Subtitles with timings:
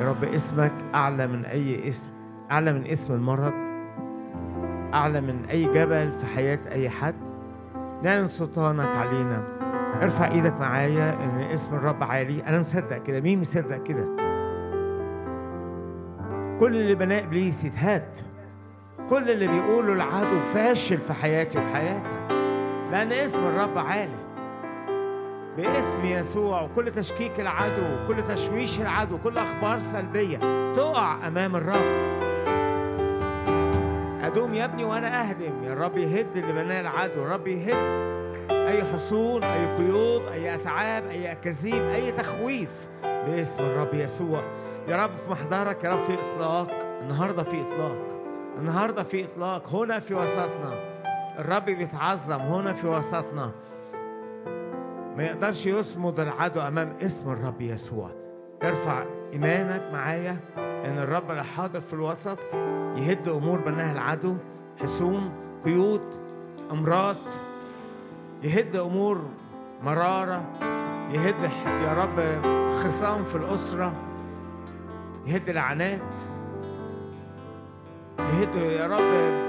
[0.00, 2.12] يا رب اسمك أعلى من أي اسم
[2.50, 3.52] أعلى من اسم المرض
[4.94, 7.14] أعلى من أي جبل في حياة أي حد.
[8.02, 9.42] نعلن سلطانك علينا.
[10.02, 12.42] ارفع إيدك معايا إن اسم الرب عالي.
[12.46, 13.20] أنا مصدق كده.
[13.20, 14.04] مين مصدق كده؟
[16.60, 18.16] كل اللي بناه إبليس يتهاد
[19.10, 22.10] كل اللي بيقوله العدو فاشل في حياتي وحياتك.
[22.92, 24.25] لأن اسم الرب عالي.
[25.56, 30.38] باسم يسوع وكل تشكيك العدو وكل تشويش العدو كل أخبار سلبية
[30.74, 32.16] تقع أمام الرب.
[34.22, 35.64] أدوم يا ابني وأنا أهدم.
[35.64, 37.22] يا رب يهد اللي بناه العدو.
[37.22, 38.06] الرب يهد
[38.50, 42.70] أي حصون أي قيود أي أتعاب أي أكاذيب أي تخويف
[43.02, 44.42] باسم الرب يسوع.
[44.88, 46.68] يا رب في محضرك يا رب في إطلاق.
[47.00, 47.96] النهارده في إطلاق.
[48.58, 49.74] النهارده في إطلاق.
[49.74, 50.96] هنا في وسطنا.
[51.38, 52.40] الرب بيتعظم.
[52.40, 53.52] هنا في وسطنا.
[55.16, 58.10] ما يقدرش يصمد العدو أمام اسم الرب يسوع.
[58.62, 62.38] ارفع إيمانك معايا إن الرب اللي حاضر في الوسط
[62.96, 64.36] يهد أمور بناها العدو
[64.82, 65.32] حصون
[65.64, 66.00] قيود
[66.72, 67.16] أمراض.
[68.42, 69.20] يهد أمور
[69.82, 70.42] مرارة.
[71.12, 72.42] يهد يا رب
[72.84, 73.92] خصام في الأسرة.
[75.26, 76.00] يهد لعنات
[78.18, 79.46] يهد يا رب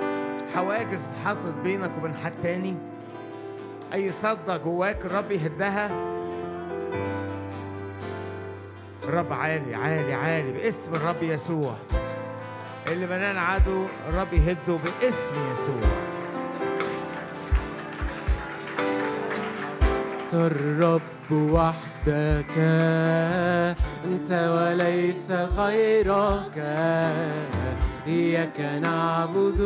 [0.56, 2.76] حواجز اتحطت بينك وبين حد تاني.
[3.94, 5.90] أي صدى جواك الرب يهدها.
[9.04, 11.74] الرب عالي عالي عالي باسم الرب يسوع.
[12.92, 15.90] اللي بناه العدو الرب يهده باسم يسوع.
[20.34, 22.58] الرب وحدك
[24.06, 26.58] أنت وليس غيرك.
[28.08, 29.62] إياك نعبد.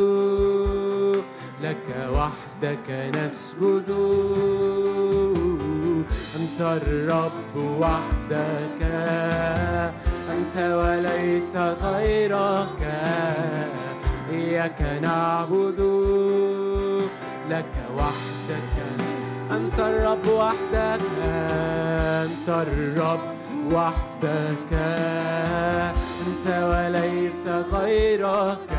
[1.64, 3.90] لك وحدك نسجد.
[6.36, 8.81] أنت الرب وحدك
[10.31, 12.81] أنت وليس غيرك.
[14.31, 15.80] إياك نعبد.
[17.50, 18.75] لك وحدك
[19.52, 21.02] أنت الرب وحدك
[22.25, 23.19] أنت الرب
[23.72, 24.74] وحدك.
[26.22, 28.72] أنت وليس غيرك.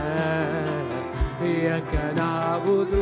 [1.43, 2.95] إياك نعبد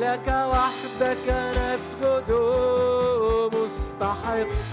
[0.00, 1.26] لك وحدك
[1.56, 2.30] نسجد.
[3.54, 4.72] مستحق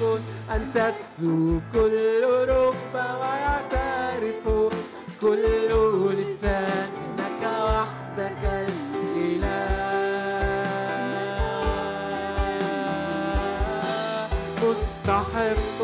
[0.56, 4.44] أن تكثو كل ركبة ويعترف
[5.22, 5.72] كل
[6.19, 9.88] لسان إنك وحدك الإله.
[14.63, 15.76] مستحق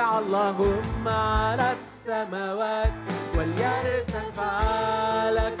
[0.00, 2.92] اللهم على السماوات
[3.36, 5.52] وليرتفع على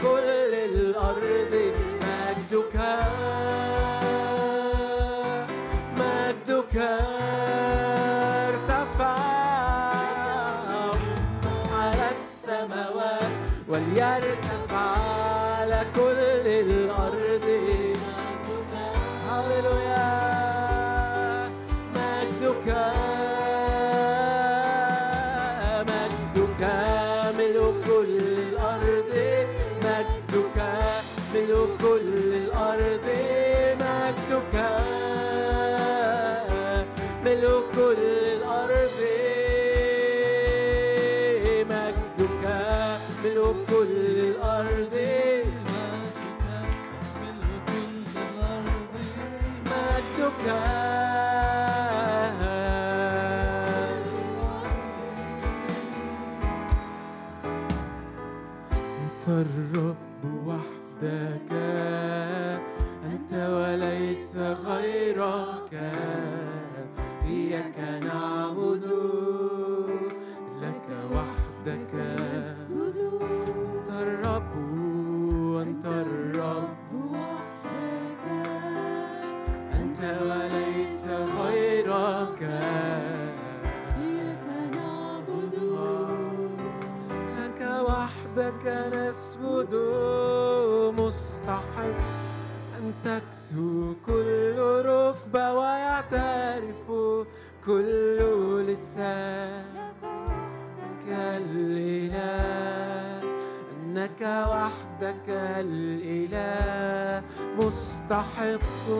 [108.10, 108.90] مستحق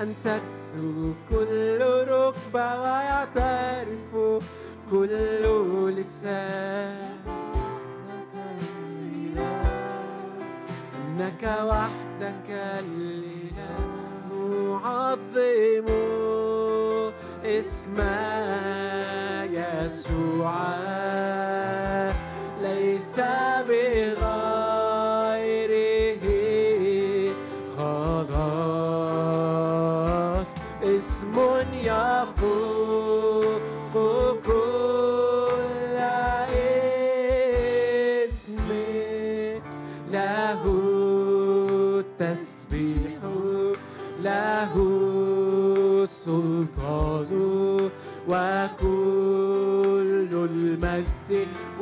[0.00, 4.42] أن تكثو كل ركبة ويعترف
[4.90, 7.18] كل اللسان
[11.18, 13.90] إنك وحدك الإله
[14.82, 15.86] معظم
[17.44, 17.98] اسم
[19.50, 20.99] يسوع.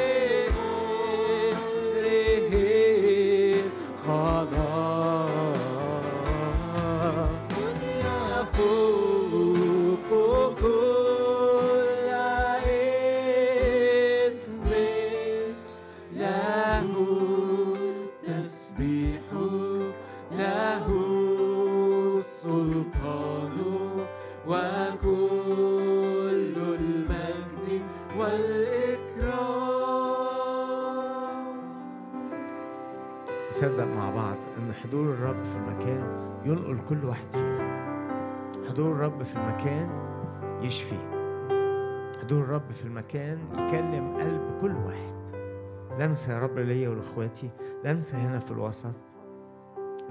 [36.45, 37.71] ينقل كل واحد فينا.
[38.69, 39.91] حضور الرب في المكان
[40.63, 40.99] يشفي.
[42.23, 45.21] حضور الرب في المكان يكلم قلب كل واحد.
[45.99, 47.51] لمسة يا رب ليا ولإخواتي
[47.85, 48.95] لمسة هنا في الوسط.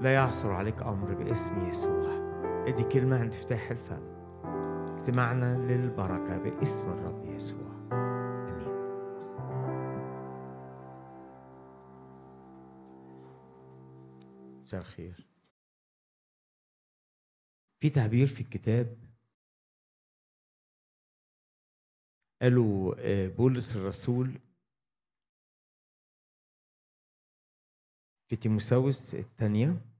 [0.00, 2.10] لا يعثر عليك أمر باسم يسوع.
[2.66, 4.02] ادي كلمة عند افتتاح الفم.
[4.98, 7.70] اجتماعنا للبركة باسم الرب يسوع.
[14.62, 15.26] مساء الخير.
[17.80, 19.10] في تعبير في الكتاب؟
[22.42, 24.40] قالوا آه، بولس الرسول
[28.30, 29.90] في تيموساوس الثانية.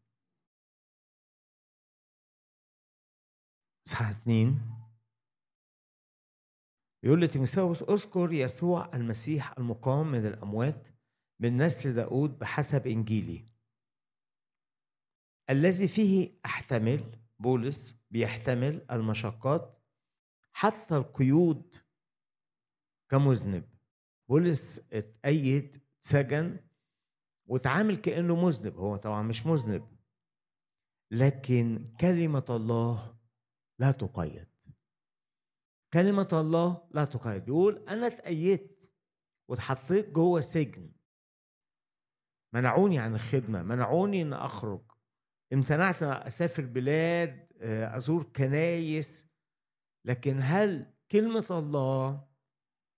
[3.86, 4.60] اصحاح اتنين
[7.04, 10.88] يقول لتيموساوس أذكر يسوع المسيح المقام من الأموات
[11.40, 13.46] من نسل داود بحسب إنجيلي
[15.50, 19.82] الذي فيه أحتمل بولس بيحتمل المشقات
[20.52, 21.76] حتى القيود
[23.10, 23.68] كمذنب.
[24.28, 26.60] بولس اتأيد اتسجن
[27.46, 28.76] واتعامل كأنه مذنب.
[28.76, 29.96] هو طبعا مش مذنب.
[31.10, 33.18] لكن كلمة الله
[33.78, 34.48] لا تقيد.
[35.92, 37.44] كلمة الله لا تقيد.
[37.44, 38.92] بيقول أنا اتأيدت
[39.48, 40.92] واتحطيت جوه سجن.
[42.54, 43.62] منعوني عن الخدمة.
[43.62, 44.89] منعوني أن أخرج.
[45.52, 49.30] امتنعت أن أسافر بلاد آه، أزور كنايس.
[50.06, 52.28] لكن هل كلمة الله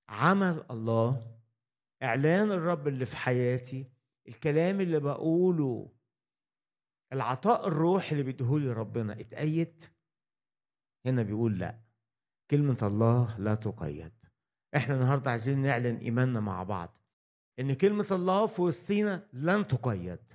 [0.08, 1.36] عمل الله
[2.02, 3.90] إعلان الرب اللي في حياتي
[4.28, 5.92] الكلام اللي بقوله
[7.12, 9.82] العطاء الروح اللي بيديهولي ربنا اتأيد
[11.06, 11.78] هنا بيقول لا.
[12.50, 14.12] كلمة الله لا تقيد.
[14.76, 16.98] إحنا النهاردة عايزين نعلن إيماننا مع بعض
[17.60, 20.32] إن كلمة الله في وسطينا لن تقيد.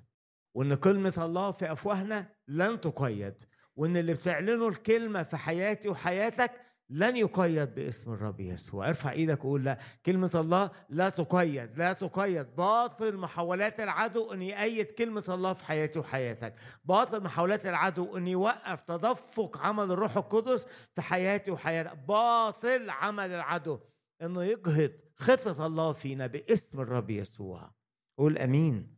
[0.57, 3.33] وإن كلمة الله في أفواهنا لن تقيد
[3.75, 6.51] وإن اللي بتعلنه الكلمة في حياتي وحياتك
[6.89, 8.87] لن يقيد باسم الرب يسوع.
[8.87, 12.55] ارفع إيدك وقول لا كلمة الله لا تقيد لا تقيد.
[12.55, 16.55] باطل محاولات العدو إن يأيد كلمة الله في حياتي وحياتك.
[16.85, 21.97] باطل محاولات العدو إن يوقف تدفق عمل الروح القدس في حياتي وحياتك.
[21.97, 23.79] باطل عمل العدو
[24.21, 27.71] إنه يجهض خطة الله فينا باسم الرب يسوع.
[28.17, 28.96] قول آمين.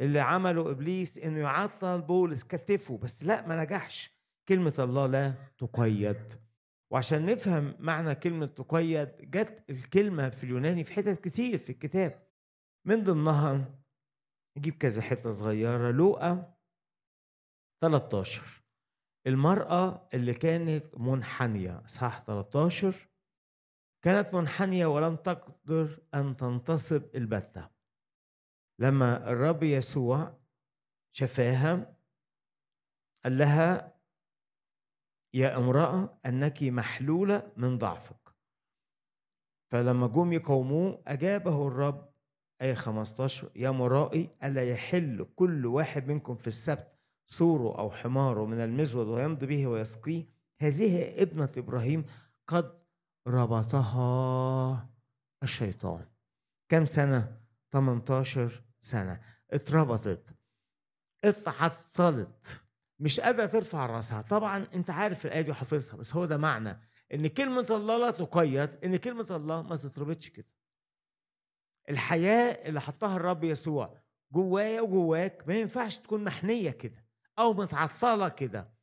[0.00, 4.20] اللي عمله إبليس إنه يعطل بولس كتفه بس لا ما نجحش.
[4.48, 6.40] كلمة الله لا تقيد.
[6.92, 12.26] وعشان نفهم معنى كلمة تقيد جت الكلمة في اليوناني في حتت كتير في الكتاب.
[12.86, 13.74] من ضمنها
[14.58, 15.90] نجيب كذا حتة صغيرة.
[15.90, 16.54] لوقا
[17.82, 18.62] 13
[19.26, 23.08] المرأة اللي كانت منحنية إصحاح 13
[24.04, 27.79] كانت منحنية ولم تقدر أن تنتصب البتة.
[28.80, 30.40] لما الرب يسوع
[31.12, 31.96] شفاها
[33.24, 34.00] قال لها
[35.34, 38.34] يا امرأة أنك محلولة من ضعفك.
[39.70, 42.10] فلما جم يقوموه أجابه الرب
[42.62, 46.92] آية 15 يا مرائي ألا يحل كل واحد منكم في السبت
[47.26, 50.26] سوره أو حماره من المزود ويمضي به ويسقيه؟
[50.60, 52.04] هذه ابنة إبراهيم
[52.46, 52.80] قد
[53.26, 54.88] ربطها
[55.42, 56.06] الشيطان.
[56.68, 57.40] كم سنة؟
[57.72, 59.20] 18 سنة.
[59.50, 60.34] اتربطت.
[61.24, 62.60] اتعطلت.
[62.98, 64.22] مش قادرة ترفع راسها.
[64.22, 66.80] طبعا أنت عارف الآية دي وحافظها بس هو ده معنى
[67.14, 70.48] إن كلمة الله لا تقيد إن كلمة الله ما تتربطش كده.
[71.90, 74.00] الحياة اللي حطها الرب يسوع
[74.32, 77.04] جوايا وجواك ما ينفعش تكون محنية كده
[77.38, 78.79] أو متعطلة كده.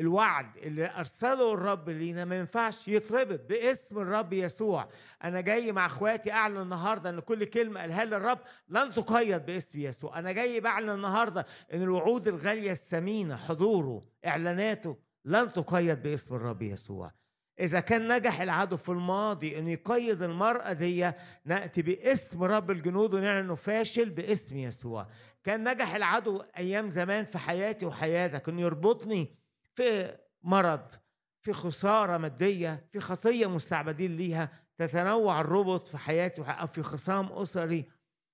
[0.00, 4.88] الوعد اللي أرسله الرب لينا ما ينفعش يتربط باسم الرب يسوع.
[5.24, 8.38] أنا جاي مع أخواتي أعلن النهارده إن كل كلمة قالها لي الرب
[8.68, 10.18] لن تقيد باسم يسوع.
[10.18, 17.12] أنا جاي بعلن النهارده إن الوعود الغالية الثمينة حضوره إعلاناته لن تقيد باسم الرب يسوع.
[17.60, 21.12] إذا كان نجح العدو في الماضي إنه يقيد المرأة دي
[21.44, 25.06] نأتي باسم رب الجنود ونعلن إنه فاشل باسم يسوع.
[25.44, 29.39] كان نجح العدو أيام زمان في حياتي وحياتك إنه يربطني
[29.80, 30.92] في مرض
[31.40, 37.84] في خسارة مادية في خطية مستعبدين ليها تتنوع الربط في حياتي أو في خصام أسري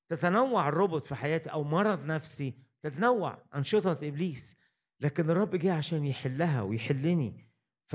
[0.09, 4.57] تتنوع الربط في حياتي أو مرض نفسي تتنوع أنشطة إبليس.
[5.01, 7.47] لكن الرب جه عشان يحلها ويحلني.
[7.87, 7.95] ف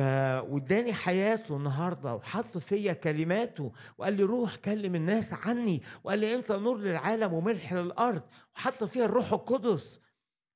[0.50, 5.82] واداني حياته النهارده وحط فيا كلماته وقال لي روح كلم الناس عني.
[6.04, 8.24] وقال لي أنت نور للعالم وملح للأرض.
[8.56, 10.02] وحط فيها الروح القدس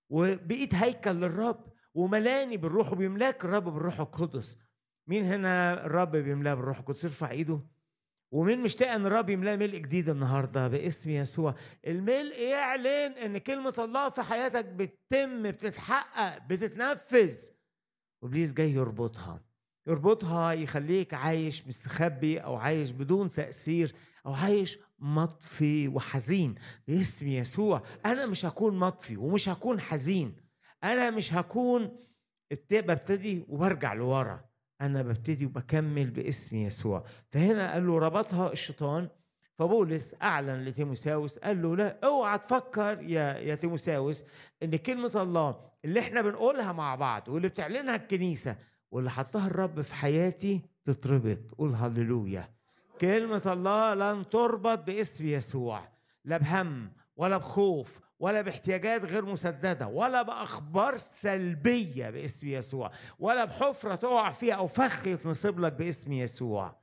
[0.09, 1.74] وبقيت هيكل للرب.
[1.95, 4.57] وملاني بالروح وبيملاك الرب بالروح القدس.
[5.07, 7.59] مين هنا الرب بيملاه بالروح القدس؟ يرفع ايده.
[8.31, 11.55] ومين مشتاق ان الرب يملاه ملء جديد النهارده باسم يسوع؟
[11.87, 17.37] الملء يعلن ان كلمة الله في حياتك بتتم بتتحقق بتتنفذ.
[18.21, 19.41] وابليس جاي يربطها.
[19.87, 26.55] يربطها يخليك عايش مستخبي أو عايش بدون تأثير أو عايش مطفي وحزين.
[26.87, 27.83] باسم يسوع.
[28.05, 30.44] أنا مش هكون مطفي ومش هكون حزين.
[30.83, 31.97] أنا مش هكون
[32.71, 34.45] ببتدي وبرجع لورا.
[34.81, 37.03] أنا ببتدي وبكمل باسم يسوع.
[37.31, 39.09] فهنا قال له ربطها الشيطان.
[39.57, 44.23] فبولس أعلن لتيموساوس قال له لا أوعى تفكر يا يا تيموساوس
[44.63, 48.57] إن كلمة الله اللي إحنا بنقولها مع بعض واللي بتعلنها الكنيسة
[48.91, 51.51] واللي حطها الرب في حياتي تتربط.
[51.57, 52.49] قول هللويا.
[53.01, 55.89] كلمة الله لن تربط باسم يسوع.
[56.25, 63.95] لا بهم ولا بخوف ولا باحتياجات غير مسددة ولا بأخبار سلبية باسم يسوع ولا بحفرة
[63.95, 66.75] تقع فيها أو فخ يتنصب لك باسم يسوع.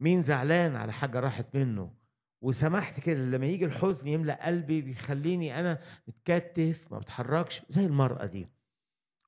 [0.00, 1.94] مين زعلان على حاجة راحت منه؟
[2.42, 8.48] وسمحت كده لما يجي الحزن يملأ قلبي بيخليني أنا متكتف ما بتحركش زي المرأة دي.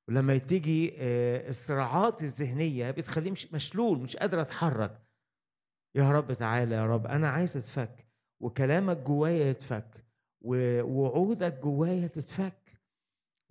[0.07, 5.01] ولما تيجي آه، الصراعات الذهنية بتخليني مش مشلول مش قادر أتحرك.
[5.95, 8.04] يا رب تعالى يا رب أنا عايز أتفك.
[8.45, 10.05] وكلامك جوايا يتفك
[10.41, 12.81] ووعودك جوايا تتفك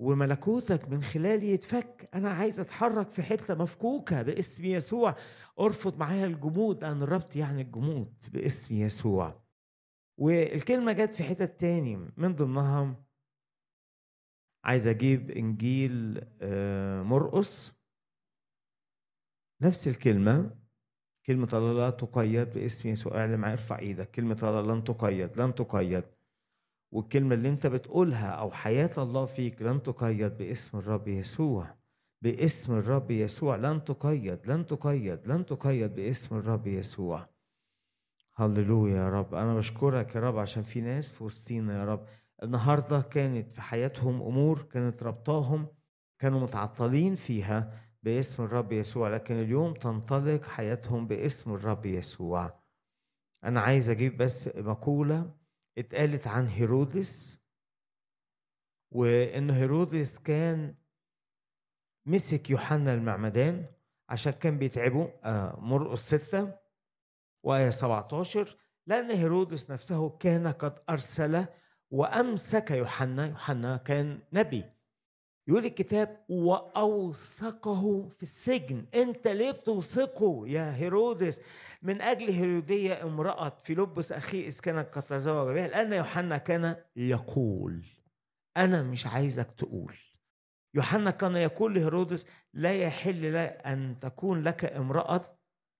[0.01, 2.09] وملكوتك من خلالي يتفك.
[2.15, 5.15] أنا عايز أتحرك في حتة مفكوكة باسم يسوع.
[5.61, 9.43] أرفض معايا الجمود أنا الربط يعني الجمود باسم يسوع.
[10.21, 13.05] والكلمة جت في حتة تاني من ضمنها
[14.65, 17.73] عايز أجيب إنجيل آه، مرقس.
[19.63, 20.64] نفس الكلمة.
[21.27, 26.05] كلمة الله لا تقيد باسم يسوع أعلم ارفع إيدك كلمة الله لن تقيد لن تقيد.
[26.93, 31.75] والكلمة اللي أنت بتقولها أو حياة الله فيك لن تقيد باسم الرب يسوع.
[32.23, 37.29] باسم الرب يسوع لن تقيد لن تقيد لن تقيد باسم الرب يسوع.
[38.37, 39.35] هللويا يا رب.
[39.35, 42.07] أنا بشكرك يا رب عشان في ناس في وسطينا يا رب.
[42.43, 45.67] النهارده كانت في حياتهم أمور كانت ربطاهم
[46.19, 47.84] كانوا متعطلين فيها.
[48.05, 52.61] باسم الرب يسوع لكن اليوم تنطلق حياتهم باسم الرب يسوع.
[53.45, 55.35] أنا عايز أجيب بس مقولة
[55.79, 57.39] اتقالت عن هيرودس
[58.93, 60.75] وإن هيرودس كان
[62.07, 63.67] مسك يوحنا المعمدان
[64.09, 66.59] عشان كان بيتعبه آه، مرقس ستة
[67.45, 68.57] وآية 17
[68.87, 71.47] لأن هيرودس نفسه كان قد أرسل
[71.91, 74.65] وأمسك يوحنا يوحنا كان نبي.
[75.49, 78.87] يقول الكتاب وأوثقه في السجن.
[78.95, 81.41] أنت ليه بتوثقه؟ يا هيرودس
[81.83, 87.85] من أجل هيرودية امرأة فيلبس اخيه اذ كانت قد تزوج بها لأن يوحنا كان يقول.
[88.57, 89.95] أنا مش عايزك تقول.
[90.75, 95.23] يوحنا كان يقول لهيرودس لا يحل أن تكون لك امرأة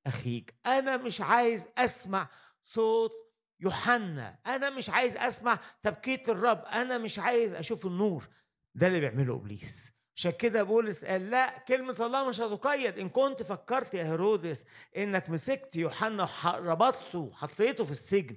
[0.07, 0.55] أخيك.
[0.67, 2.29] أنا مش عايز أسمع
[2.63, 3.13] صوت
[3.61, 4.39] يوحنا.
[4.47, 6.65] أنا مش عايز أسمع تبكيت الرب.
[6.65, 8.29] أنا مش عايز أشوف النور.
[8.75, 9.93] ده اللي بيعمله إبليس.
[10.17, 12.99] عشان كده بولس قال لا كلمة الله مش هتقيد.
[12.99, 14.67] إن كنت فكرت يا هيرودس
[14.97, 18.37] إنك مسكت يوحنا ربطته وحطيته في السجن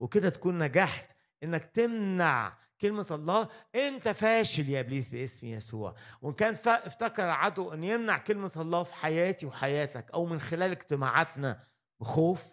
[0.00, 1.16] وكده تكون نجحت.
[1.42, 5.94] إنك تمنع كلمة الله أنت فاشل يا إبليس باسم يسوع.
[6.22, 11.64] وإن كان افتكر عدو أن يمنع كلمة الله في حياتي وحياتك أو من خلال اجتماعاتنا
[12.00, 12.46] بخوف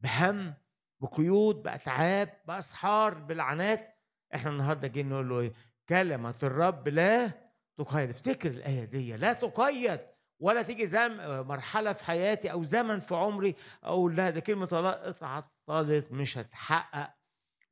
[0.00, 0.54] بهم
[1.00, 3.96] بقيود بأتعاب بأسحار بلعنات
[4.34, 5.52] إحنا النهارده جايين نقول له إيه؟
[5.88, 7.30] كلمة الرب لا
[7.78, 8.10] تقيد.
[8.10, 10.00] افتكر الآية دي لا تقيد
[10.40, 11.16] ولا تيجي زم
[11.46, 17.14] مرحلة في حياتي أو زمن في عمري أقول لا ده كلمة الله اتعطلت مش هتحقق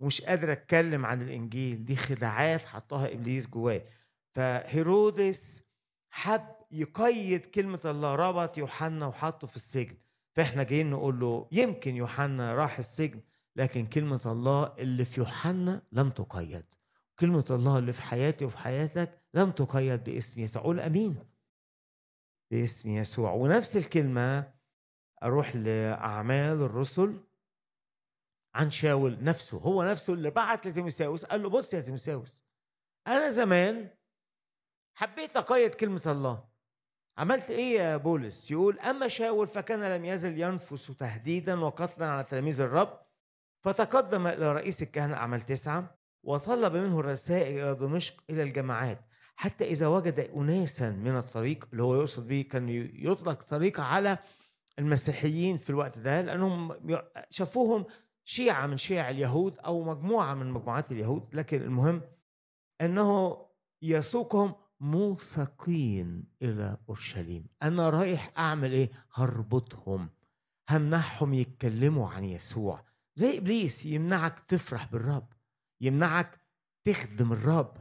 [0.00, 1.84] ومش قادر أتكلم عن الإنجيل.
[1.84, 3.82] دي خداعات حطها إبليس جواه
[4.34, 5.64] فهيرودس
[6.10, 8.14] حب يقيد كلمة الله.
[8.14, 9.96] ربط يوحنا وحطه في السجن.
[10.32, 13.20] فإحنا جايين نقول له يمكن يوحنا راح السجن
[13.56, 16.64] لكن كلمة الله اللي في يوحنا لم تقيد.
[17.18, 20.62] كلمة الله اللي في حياتي وفي حياتك لم تقيد باسم يسوع.
[20.62, 21.16] قول آمين.
[22.50, 23.32] باسم يسوع.
[23.32, 24.52] ونفس الكلمة
[25.22, 27.20] أروح لأعمال الرسل
[28.54, 29.58] عن شاول نفسه.
[29.58, 32.42] هو نفسه اللي بعت لتيموساوس قال له بص يا تيموساوس
[33.06, 33.90] أنا زمان
[34.94, 36.44] حبيت أقيد كلمة الله.
[37.18, 42.60] عملت إيه يا بولس؟ يقول أما شاول فكان لم يزل ينفس تهديدا وقتلا على تلاميذ
[42.60, 43.00] الرب
[43.64, 45.98] فتقدم إلى رئيس الكهنة اعمال تسعة.
[46.24, 49.00] وطلب منه الرسائل إلى دمشق إلى الجماعات
[49.36, 54.18] حتى إذا وجد اناسا من الطريق اللي هو يقصد به كان يطلق طريق على
[54.78, 56.72] المسيحيين في الوقت ده لأنهم
[57.30, 57.84] شافوهم
[58.24, 62.02] شيعة من شيع اليهود أو مجموعة من مجموعات اليهود لكن المهم
[62.80, 63.36] أنه
[63.82, 67.46] يسوقهم موثقين إلى أورشليم.
[67.62, 70.10] أنا رايح أعمل إيه؟ هربطهم
[70.70, 72.84] همنعهم يتكلموا عن يسوع.
[73.14, 75.28] زي إبليس يمنعك تفرح بالرب.
[75.80, 76.40] يمنعك
[76.84, 77.76] تخدم الرب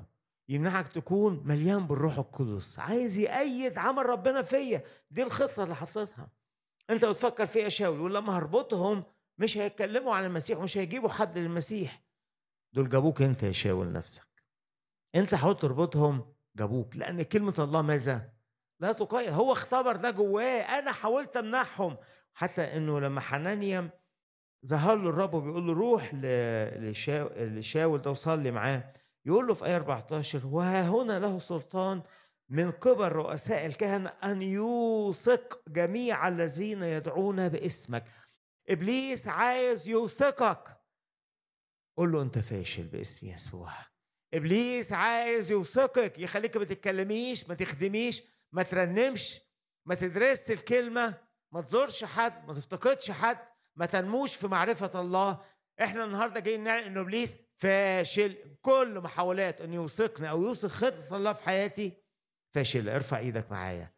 [0.49, 2.79] يمنعك تكون مليان بالروح القدس.
[2.79, 4.83] عايز يأيد عمل ربنا فيا.
[5.11, 6.29] دي الخطة اللي حطيتها.
[6.89, 9.03] انت بتفكر فيها شاول ولما هربطهم
[9.37, 12.03] مش هيتكلموا عن المسيح ومش هيجيبوا حد للمسيح.
[12.73, 14.27] دول جابوك انت يا شاول نفسك.
[15.15, 18.33] انت حاول تربطهم جابوك لأن كلمة الله ماذا؟
[18.79, 20.61] لا تقيد هو اختبر ده جواه.
[20.61, 21.97] أنا حاولت أمنعهم.
[22.33, 23.89] حتى إنه لما حنانيا
[24.65, 26.13] ظهر له الرب وبيقول له روح
[27.35, 28.93] لشاول ده وصلي معاه.
[29.25, 32.01] يقول له في آية 14 وها هنا له سلطان
[32.49, 38.05] من قبل رؤساء الكهنة أن يوثق جميع الذين يدعون باسمك.
[38.69, 40.77] إبليس عايز يوثقك.
[41.97, 43.71] قول له أنت فاشل باسم يسوع.
[44.33, 46.19] إبليس عايز يوثقك.
[46.19, 49.39] يخليك ما تتكلميش ما تخدميش ما ترنمش
[49.85, 51.17] ما تدرسش الكلمة
[51.51, 53.52] ما تزورش حد ما تفتقدش حد.
[53.75, 55.39] ما تنموش في معرفة الله.
[55.81, 58.57] إحنا النهارده جايين نعلن ان إبليس فاشل.
[58.61, 61.93] كل محاولات ان يوثقني أو يوثق خطة الله في حياتي
[62.53, 63.93] فاشل ارفع إيدك معايا.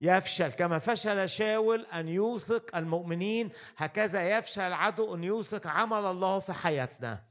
[0.00, 3.50] يفشل كما فشل شاول أن يوثق المؤمنين.
[3.76, 7.27] هكذا يفشل العدو إن يوثق عمل الله في حياتنا.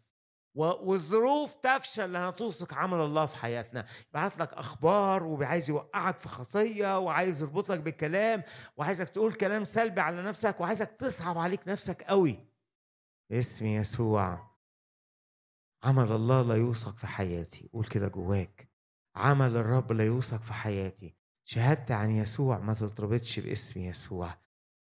[0.56, 3.86] والظروف تفشل لأنها توثق عمل الله في حياتنا.
[4.10, 8.44] يبعت لك أخبار وعايز يوقعك في خطية وعايز يربطك بالكلام
[8.78, 12.48] وعايزك تقول كلام سلبي على نفسك وعايزك تصعب عليك نفسك قوي.
[13.32, 14.58] باسم يسوع.
[15.84, 17.70] عمل الله لا يوثق في حياتي.
[17.74, 18.70] قول كده جواك.
[19.16, 21.16] عمل الرب لا يوثق في حياتي.
[21.48, 24.38] شهادتي عن يسوع ما تتربطش باسم يسوع.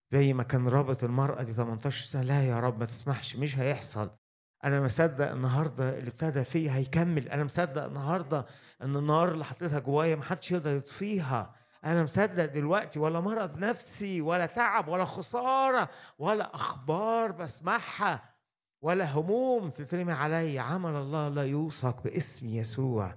[0.10, 4.18] زي ما كان رابط المرأة دي 18 سنة لا يا رب ما تسمحش مش هيحصل.
[4.64, 7.30] أنا مصدق النهاردة اللي ابتدى فيا هيكمل.
[7.30, 8.46] أنا مصدق النهاردة
[8.82, 11.56] إن النار اللي حطيتها جوايا محدش يقدر يطفيها.
[11.86, 15.90] أنا مصدق دلوقتي ولا مرض نفسي ولا تعب ولا خسارة
[16.20, 18.36] ولا أخبار بسمعها
[18.82, 23.16] ولا هموم تترمي علي عمل الله لا يوثق باسم يسوع.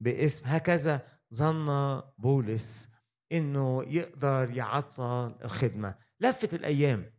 [0.00, 1.00] باسم هكذا
[1.34, 2.88] ظن بولس
[3.32, 5.94] إنه يقدر يعطل الخدمة.
[6.20, 7.17] لفت الأيام.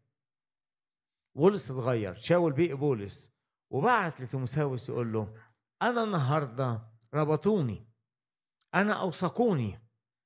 [1.35, 3.31] بولس اتغير شاول بيه بولس
[3.71, 5.33] وبعت لتيموساوس يقول له
[5.81, 6.81] أنا النهارده
[7.13, 7.87] ربطوني
[8.75, 9.79] أنا أوثقوني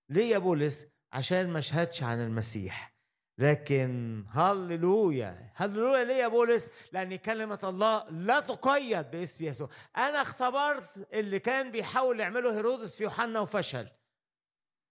[0.09, 2.93] ليه يا بولس عشان ما أشهدش عن المسيح.
[3.39, 9.69] لكن هللويا هللويا ليه يا بولس لأن كلمة الله لا تقيد باسم يسوع.
[9.97, 13.87] أنا اختبرت اللي كان بيحاول يعمله هيرودس في يوحنا وفشل.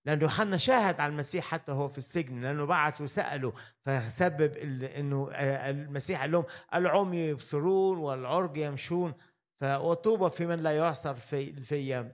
[0.07, 3.53] لأن يوحنا شاهد على المسيح حتى هو في السجن لأنه بعت وسأله
[3.85, 9.15] فسبب إنه آه، المسيح قال لهم العمي يبصرون والعرج يمشون
[9.61, 12.13] فطوبى في من لا يعصر في في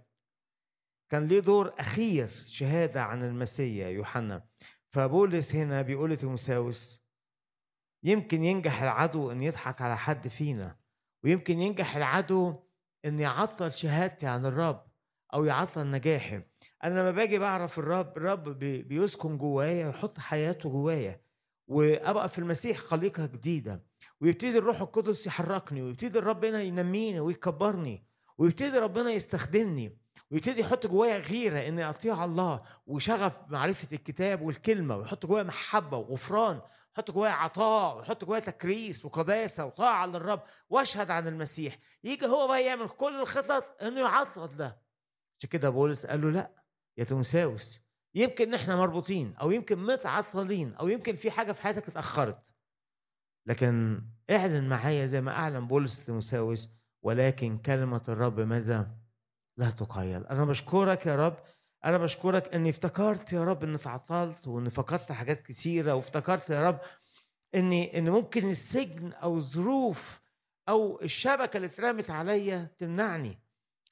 [1.11, 4.47] كان ليه دور أخير شهادة عن المسيح يوحنا.
[4.91, 7.03] فبولس هنا بيقول لتيموساوس
[8.05, 10.77] يمكن ينجح العدو إن يضحك على حد فينا
[11.25, 12.63] ويمكن ينجح العدو
[13.05, 14.87] إن يعطل شهادتي عن الرب
[15.35, 16.43] أو يعطل نجاحي.
[16.85, 21.21] أنا لما باجي بعرف الرب الرب بيسكن جوايا ويحط حياته جوايا
[21.69, 23.85] وأبقى في المسيح خليقه جديدة
[24.21, 28.07] ويبتدي الروح القدس يحركني ويبتدي الرب هنا ينميني ويكبرني
[28.39, 29.99] ويبتدي ربنا يستخدمني
[30.31, 36.61] ويبتدي يحط جوايا غيرة إني أطيع الله وشغف معرفة الكتاب والكلمة ويحط جوايا محبة وغفران
[36.97, 41.79] حط جوايا عطاء وحط جوايا تكريس وقداسة وطاعة للرب وأشهد عن المسيح.
[42.05, 44.81] يجي هو بقى يعمل كل الخطط إنه يعطل ده.
[45.39, 46.51] عشان كده بولس قال له لأ.
[46.99, 47.81] يا تيموساوس
[48.15, 52.55] يمكن إحنا مربوطين أو يمكن متعطلين أو يمكن في حاجة في حياتك اتأخرت.
[53.47, 56.69] لكن اعلن معايا زي ما أعلن بولس تيموساوس
[57.03, 58.91] ولكن كلمة الرب ماذا؟
[59.57, 61.37] لا تقيد أنا بشكرك يا رب.
[61.85, 66.81] أنا بشكرك إني افتكرت يا رب إني تعطلت وإني فقدت حاجات كثيرة وافتكرت يا رب
[67.55, 70.21] إني ان ممكن السجن أو الظروف
[70.69, 73.39] أو الشبكة اللي اترمت عليا تمنعني.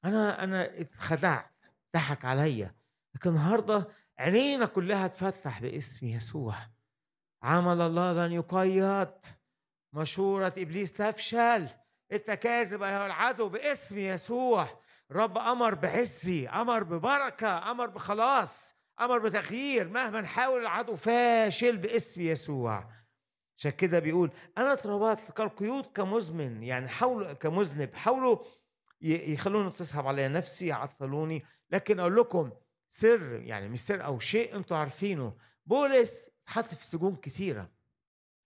[0.05, 1.63] أنا أنا اتخدعت
[1.95, 2.75] ضحك عليا.
[3.17, 3.87] لكن النهارده
[4.19, 6.55] عينينا كلها تفتح باسم يسوع.
[7.43, 9.09] عمل الله لن يقيد
[9.93, 11.67] مشورة إبليس تفشل.
[12.11, 14.67] أنت كاذب أيها العدو باسم يسوع.
[15.11, 19.87] رب أمر بعزي أمر ببركة أمر بخلاص أمر بتغيير.
[19.87, 22.89] مهما نحاول العدو فاشل باسم يسوع.
[23.57, 27.95] عشان كده بيقول أنا اتربطت كالقيود كمزمن يعني حاولوا كمذنب.
[27.95, 28.37] حاولوا
[29.01, 31.45] يخلوني تصعب عليا نفسي يعطلوني.
[31.71, 32.51] لكن أقول لكم
[32.89, 35.33] سر يعني مش سر أو شيء أنتوا عارفينه
[35.65, 37.69] بولس اتحط في سجون كثيرة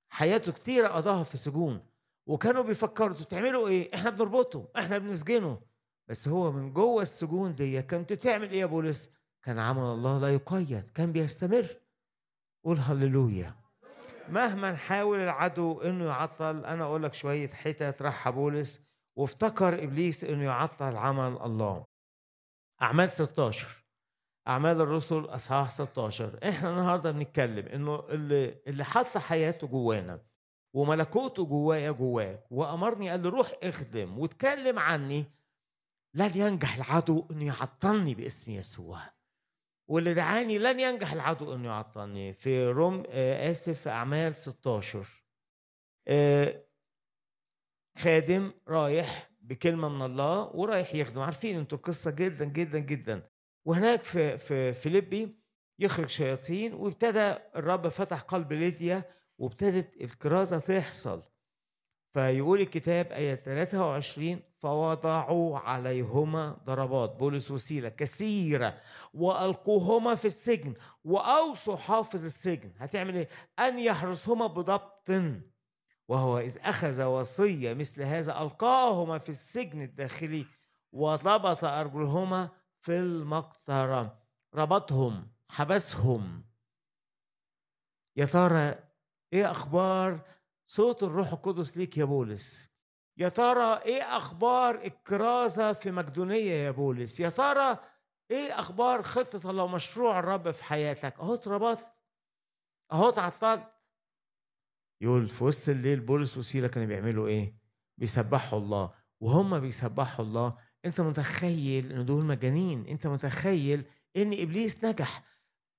[0.10, 1.86] حياته كتيرة قضاها في سجون
[2.26, 5.62] وكانوا بيفكروا أنتوا بتعملوا إيه؟ إحنا بنربطه، إحنا بنسجنه
[6.08, 9.12] بس هو من جوه السجون دي كنت تعمل إيه يا بولس؟
[9.44, 11.68] كان عمل الله لا يقيد، كان بيستمر.
[12.64, 13.56] قول هللويا.
[14.30, 18.82] مهما نحاول العدو إنه يعطل أنا أقول لك شوية حتت راح بولس
[19.16, 21.86] وافتكر إبليس إنه يعطل عمل الله.
[22.82, 23.81] أعمال 16
[24.48, 30.22] أعمال الرسل أصحاح 16 إحنا النهارده بنتكلم إنه اللي اللي حط حياته جوانا
[30.74, 35.26] وملكوته جوايا جواك وأمرني قال لي روح اخدم واتكلم عني
[36.14, 39.00] لن ينجح العدو انه يعطلني باسم يسوع.
[39.88, 42.34] واللي دعاني لن ينجح العدو انه يعطلني.
[42.34, 45.24] في روم آه آسف في أعمال 16
[46.08, 46.64] آه
[47.98, 51.22] خادم رايح بكلمة من الله ورايح يخدم.
[51.22, 53.31] عارفين أنتوا القصة جدا جدا جدا.
[53.66, 55.42] وهناك في في فيليبي
[55.80, 59.04] يخرج شياطين وابتدى الرب فتح قلب ليديا
[59.38, 61.22] وابتدت الكرازة تحصل.
[62.14, 67.16] فيقول الكتاب آية 23 فوضعوا عليهما ضربات.
[67.16, 68.78] بولس وسيلة كثيرة
[69.14, 72.72] وألقوهما في السجن وأوصوا حافظ السجن.
[72.78, 75.12] هتعمل إيه؟ أن يحرسهما بضبط.
[76.08, 80.46] وهو إذ أخذ وصية مثل هذا ألقاهما في السجن الداخلي
[80.92, 82.50] وضبط أرجلهما
[82.82, 84.22] في المقطرة.
[84.56, 86.44] ربطهم حبسهم.
[88.18, 88.80] يا ترى
[89.34, 90.22] إيه أخبار
[90.66, 92.70] صوت الروح القدس ليك يا بولس؟
[93.18, 97.78] يا ترى إيه أخبار الكرازة في مقدونية يا بولس؟ يا ترى
[98.32, 101.88] إيه أخبار خطة الله ومشروع الرب في حياتك؟ اهو اتربطت
[102.92, 103.72] اهو اتعطلت
[105.02, 107.58] يقول في وسط الليل بولس وسيلة كانوا بيعملوا إيه؟
[107.98, 108.94] بيسبحوا الله.
[109.20, 113.84] وهم بيسبحوا الله انت متخيل إن دول مجانين؟ انت متخيل
[114.18, 115.24] إن إبليس نجح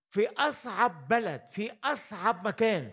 [0.09, 2.93] في أصعب بلد في أصعب مكان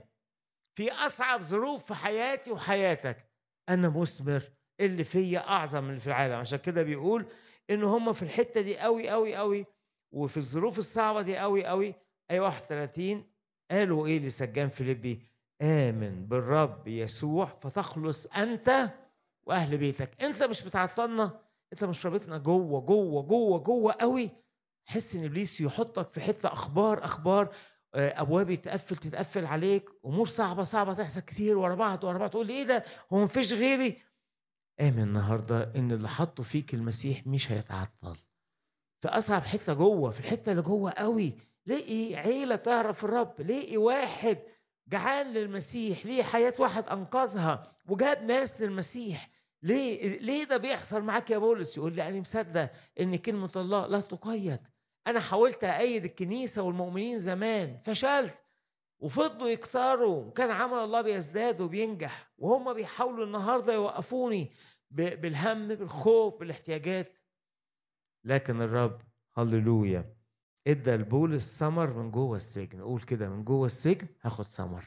[0.76, 3.30] في أصعب ظروف في حياتي وحياتك؟
[3.70, 4.44] أنا مثمر
[4.80, 6.34] اللي فيا أعظم من اللي في العالم.
[6.36, 7.26] عشان كده بيقول
[7.70, 9.66] إن هم في الحتة دي قوي قوي قوي
[10.12, 11.96] وفي الظروف الصعبة دي قوي قوي
[12.32, 13.24] اي 31
[13.72, 15.22] قالوا إيه لسجان فيليبي؟
[15.62, 18.90] آمن بالرب يسوع فتخلص أنت
[19.44, 20.24] وأهل بيتك.
[20.24, 21.40] أنت مش بتعطلنا
[21.74, 24.30] انت مش رابطنا جوه جوه جوه جوه قوي.
[24.86, 27.56] حس ان ابليس يحطك في حتة أخبار أخبار
[27.96, 32.30] آه، ابواب يتقفل تتقفل عليك أمور صعبة صعبة تحصل كتير ورا بعض ورا بعض.
[32.30, 33.98] تقول إيه ده؟ هو مفيش غيري.
[34.82, 38.16] آمن النهارده إن اللي حطه فيك المسيح مش هيتعطل.
[39.02, 41.34] في أصعب حتة جوه في الحتة اللي جوه قوي.
[41.66, 44.38] لقي عيلة تعرف الرب لقي واحد
[44.88, 49.30] جعان للمسيح ليه حياة واحد أنقذها وجاب ناس للمسيح.
[49.64, 54.02] ليه؟ ليه ده بيحصل معاك يا بولس؟ يقول لي أنا مصدق إن كلمة الله لا
[54.02, 54.60] تقيد.
[55.08, 58.40] أنا حاولت ايد الكنيسة والمؤمنين زمان فشلت.
[59.00, 60.24] وفضلوا يكتروا.
[60.26, 62.32] وكان عمل الله بيزداد وبينجح.
[62.38, 64.52] وهم بيحاولوا النهارده يوقفوني
[64.92, 67.18] بالهم بالخوف بالاحتياجات.
[68.24, 69.02] لكن الرب
[69.38, 70.16] هللويا
[70.68, 72.82] إدى لبولس ثمر من جوه السجن.
[72.82, 74.86] قول كده من جوه السجن هاخد ثمر.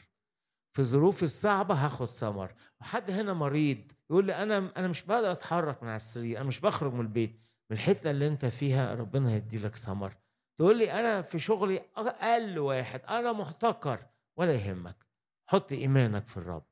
[0.72, 2.54] في ظروفي الصعبة هاخد ثمر.
[2.80, 6.60] وحد هنا مريض يقول لي أنا أنا مش بقدر أتحرك من على السرير أنا مش
[6.60, 7.40] بخرج من البيت.
[7.70, 10.16] من الحتة اللي أنت فيها ربنا هيدي لك ثمر.
[10.58, 15.06] تقول لي أنا في شغلي أقل واحد أنا محتكر ولا يهمك.
[15.46, 16.64] حط إيمانك في الرب.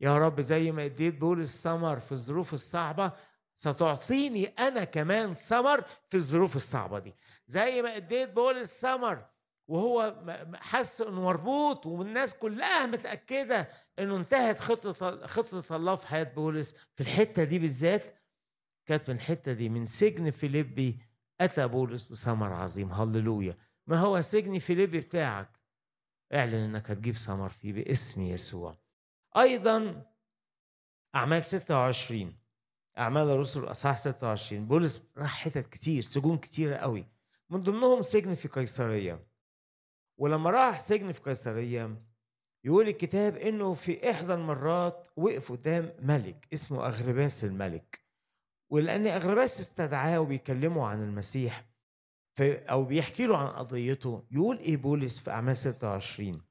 [0.00, 3.12] يا رب زي ما إديت بولس ثمر في الظروف الصعبة
[3.56, 7.14] ستعطيني أنا كمان ثمر في الظروف الصعبة دي.
[7.46, 9.26] زي ما إديت بولس ثمر
[9.68, 16.74] وهو حس إنه مربوط والناس كلها متأكدة إنه انتهت خطة خطة الله في حياة بولس.
[16.94, 18.04] في الحتة دي بالذات
[18.86, 20.98] كانت من الحتة دي من سجن فيليبي
[21.40, 22.92] أتى بولس بثمر عظيم.
[22.92, 23.56] هللويا.
[23.86, 25.58] ما هو سجن فيليبي بتاعك؟
[26.34, 28.78] اعلن إنك هتجيب ثمر فيه باسم يسوع.
[29.36, 30.06] أيضا
[31.14, 32.38] أعمال 26
[32.98, 37.06] أعمال الرسل اصحاح 26 بولس راح حتت كتير سجون كتيرة قوي.
[37.50, 39.27] من ضمنهم سجن في قيصرية.
[40.18, 42.02] ولما راح سجن في قيصريه
[42.64, 48.00] يقول الكتاب إنه في إحدى المرات وقف قدام ملك اسمه أغرباس الملك.
[48.72, 51.64] ولأن أغرباس استدعاه وبيكلمه عن المسيح
[52.40, 56.42] أو بيحكي له عن قضيته يقول إيه بولس في أعمال 26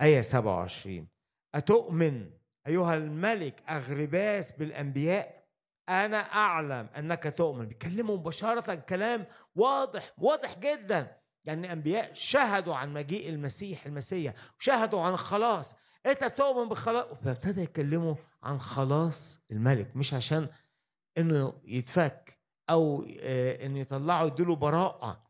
[0.00, 1.08] آية 27
[1.54, 2.30] أتؤمن
[2.66, 5.48] أيها الملك أغرباس بالأنبياء؟
[5.88, 7.66] أنا أعلم أنك تؤمن.
[7.66, 11.17] بيكلمه مباشرة كلام واضح واضح جدا.
[11.48, 15.74] يعني انبياء شهدوا عن مجيء المسيح المسيح شهدوا عن الخلاص
[16.06, 20.48] انت تؤمن بالخلاص فابتدى يكلمه عن خلاص الملك مش عشان
[21.18, 22.38] إنه يتفك
[22.70, 25.22] أو آه، إنه يطلعوا يديله براءة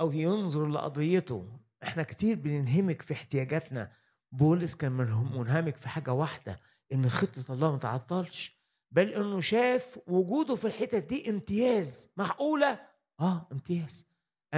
[0.00, 1.48] أو ينظر لقضيته.
[1.82, 3.90] إحنا كتير بننهمك في احتياجاتنا.
[4.32, 6.60] بولس كان منهم- منهمك في حاجة واحدة
[6.92, 8.56] إن خطة الله ما تعطلش.
[8.90, 12.08] بل إنه شاف وجوده في الحتت دي امتياز.
[12.16, 12.80] معقولة؟
[13.20, 14.06] آه امتياز.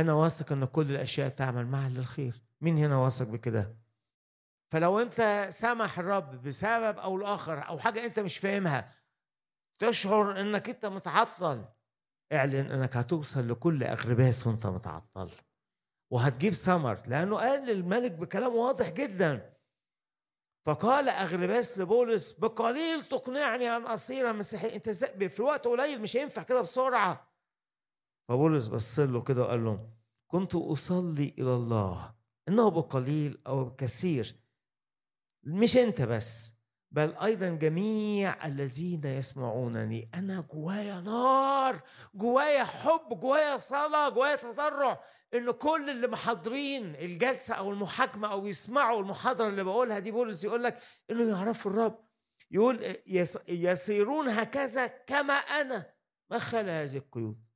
[0.01, 3.77] أنا واثق إن كل الأشياء تعمل معا للخير مين هنا واثق بكده؟
[4.73, 8.95] فلو أنت سمح الرب بسبب أو الآخر أو حاجة أنت مش فاهمها
[9.79, 11.65] تشعر إنك أنت متعطل.
[12.33, 15.31] اعلن إنك هتوصل لكل أغرباس وأنت متعطل.
[16.11, 19.55] وهتجيب ثمر لأنه قال للملك بكلام واضح جدا.
[20.67, 26.61] فقال أغرباس لبولس بقليل تقنعني أن أصير مسيحي إزاي؟ في وقت قليل مش هينفع كده
[26.61, 27.28] بسرعة.
[28.29, 29.89] فبولس بص له كده وقال له
[30.27, 32.15] كنت أصلي إلى الله.
[32.49, 34.37] إنه بقليل أو بكثير
[35.43, 36.53] مش أنت بس
[36.91, 40.11] بل أيضا جميع الذين يسمعونني.
[40.15, 41.83] أنا جوايا نار
[42.15, 45.01] جوايا حب جوايا صلاة جوايا تضرع.
[45.35, 50.65] إن كل اللي محاضرين الجلسة أو المحاكمة أو يسمعوا المحاضرة اللي بقولها دي بولس يقول
[50.65, 50.79] لك
[51.11, 51.99] انهم يعرفوا الرب.
[52.51, 55.87] يقول يس- يسيرون هكذا كما أنا.
[56.31, 57.48] ما خلا هذه القيود؟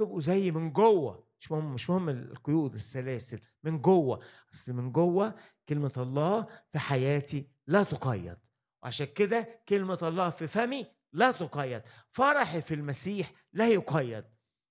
[0.00, 1.26] تبقوا زي من جوه.
[1.40, 4.20] مش مهم مش مهم القيود السلاسل من جوه.
[4.54, 5.34] أصل من جوه
[5.68, 8.38] كلمة الله في حياتي لا تقيد.
[8.82, 11.82] وعشان كده كلمة الله في فمي لا تقيد.
[12.10, 14.24] فرحي في المسيح لا يقيد.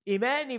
[0.07, 0.57] إيماني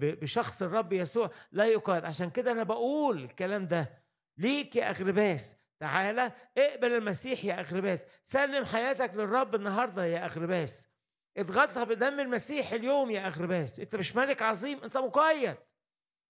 [0.00, 2.04] بشخص الرب يسوع لا يقيد.
[2.04, 4.02] عشان كده أنا بقول الكلام ده.
[4.38, 5.56] ليك يا أغرباس.
[5.80, 8.06] تعالى اقبل المسيح يا أغرباس.
[8.24, 10.91] سلم حياتك للرب النهارده يا أغرباس.
[11.36, 15.56] اضغطها بدم المسيح اليوم يا اغرباس أنت مش ملك عظيم أنت مقيد.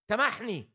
[0.09, 0.73] سامحني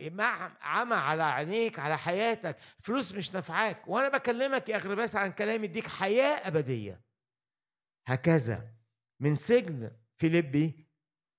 [0.00, 2.56] مع عمى على عينيك على حياتك.
[2.80, 3.88] فلوس مش نافعاك.
[3.88, 7.00] وأنا بكلمك يا اغرباس عن كلام يديك حياة أبدية.
[8.06, 8.74] هكذا
[9.20, 10.86] من سجن فيليبي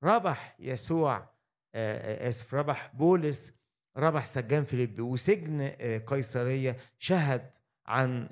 [0.03, 1.33] ربح يسوع
[1.75, 3.53] آسف ربح بولس
[3.97, 5.67] ربح سجان فيليبي وسجن
[6.07, 8.29] قيصرية شهد عن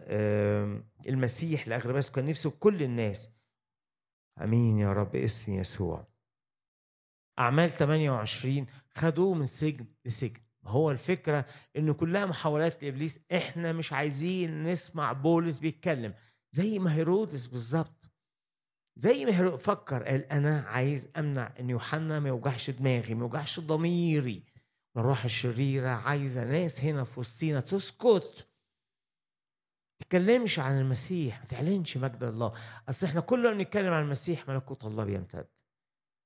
[1.07, 3.29] المسيح لاغرباس كان نفسه كل الناس.
[4.41, 6.07] آمين يا رب اسم يسوع.
[7.39, 10.41] أعمال 28 خدوه من سجن لسجن.
[10.63, 11.45] هو الفكرة
[11.77, 13.19] إن كلها محاولات لإبليس.
[13.31, 16.13] إحنا مش عايزين نسمع بولس بيتكلم.
[16.51, 18.11] زي ما هيرودس بالظبط.
[18.95, 23.59] زي ما هيرودس فكر قال أنا عايز أمنع إن يوحنا ما يوجعش دماغي ما يوجعش
[23.59, 24.45] ضميري.
[24.97, 28.50] الروح الشريرة عايزة ناس هنا في وسطينا تسكت.
[30.01, 32.53] تتكلمش عن المسيح ما تعلنش مجد الله.
[32.89, 35.47] أصل إحنا كل ما بنتكلم عن المسيح ملكوت الله بيمتد.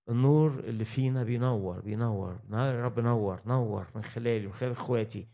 [0.09, 2.39] النور اللي فينا بينور بينور.
[2.51, 5.27] يا رب نور نور من خلالي ومن خلال إخواتي.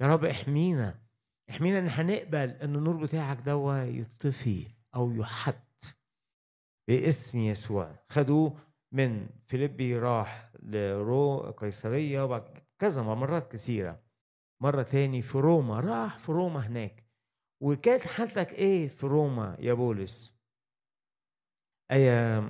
[0.00, 0.98] يا رب احمينا
[1.50, 5.62] احمينا إن هنقبل إن النور بتاعك دوا يطفي أو يحد
[6.88, 7.90] باسم يسوع.
[8.08, 8.56] خدوه
[8.92, 12.44] من فيليبي راح لرو قيصرية وبعد
[12.78, 14.00] كذا مرات كثيرة.
[14.60, 17.04] مرة تاني في روما راح في روما هناك.
[17.62, 20.32] وكانت حالتك إيه في روما يا بولس؟
[21.90, 22.40] آية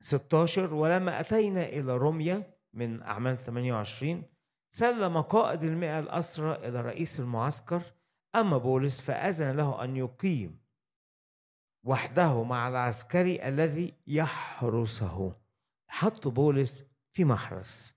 [0.00, 4.22] 16 ولما أتينا إلى روميا من أعمال 28
[4.74, 7.82] سلم قائد المئة الأسرى إلى رئيس المعسكر.
[8.34, 10.62] أما بولس فأذن له أن يقيم
[11.86, 15.36] وحده مع العسكري الذي يحرسه.
[15.90, 17.94] حط بولس في محرس.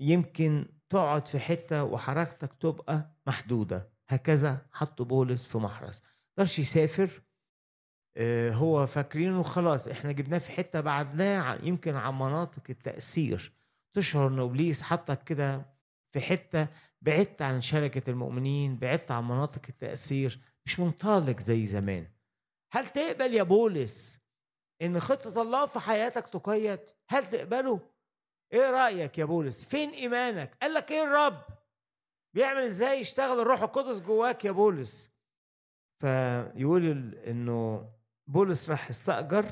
[0.00, 3.90] يمكن تقعد في حتة وحركتك تبقى محدودة.
[4.08, 6.02] هكذا حط بولس في محرس
[6.38, 7.22] مقدرش يسافر؟
[8.16, 9.88] آه، هو فاكرينه خلاص.
[9.88, 13.52] إحنا جبناه في حتة بعدناه يمكن عن مناطق التأثير.
[13.96, 15.66] تشعر ان إبليس حطك كده
[16.12, 16.68] في حتة
[17.02, 20.40] بعدت عن شركة المؤمنين بعدت عن مناطق التأثير.
[20.66, 22.06] مش منطلق زي زمان.
[22.72, 24.18] هل تقبل يا بولس
[24.82, 27.80] إن خطة الله في حياتك تقيد؟ هل تقبله؟
[28.52, 31.57] إيه رأيك يا بولس؟ فين إيمانك؟ قال لك إيه الرب؟
[32.34, 35.10] بيعمل إزاي؟ يشتغل الروح القدس جواك يا بولس.
[36.00, 37.90] فيقول إنه
[38.26, 39.46] بولس راح استأجر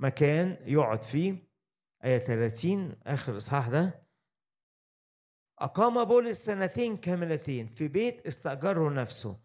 [0.00, 1.48] مكان يقعد فيه.
[2.04, 4.08] آية 30 آخر الإصحاح ده.
[5.58, 9.40] أقام بولس سنتين كاملتين في بيت استأجره نفسه.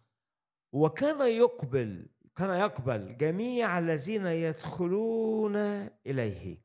[0.73, 5.55] وكان يقبل كان يقبل جميع الذين يدخلون
[6.05, 6.63] إليه.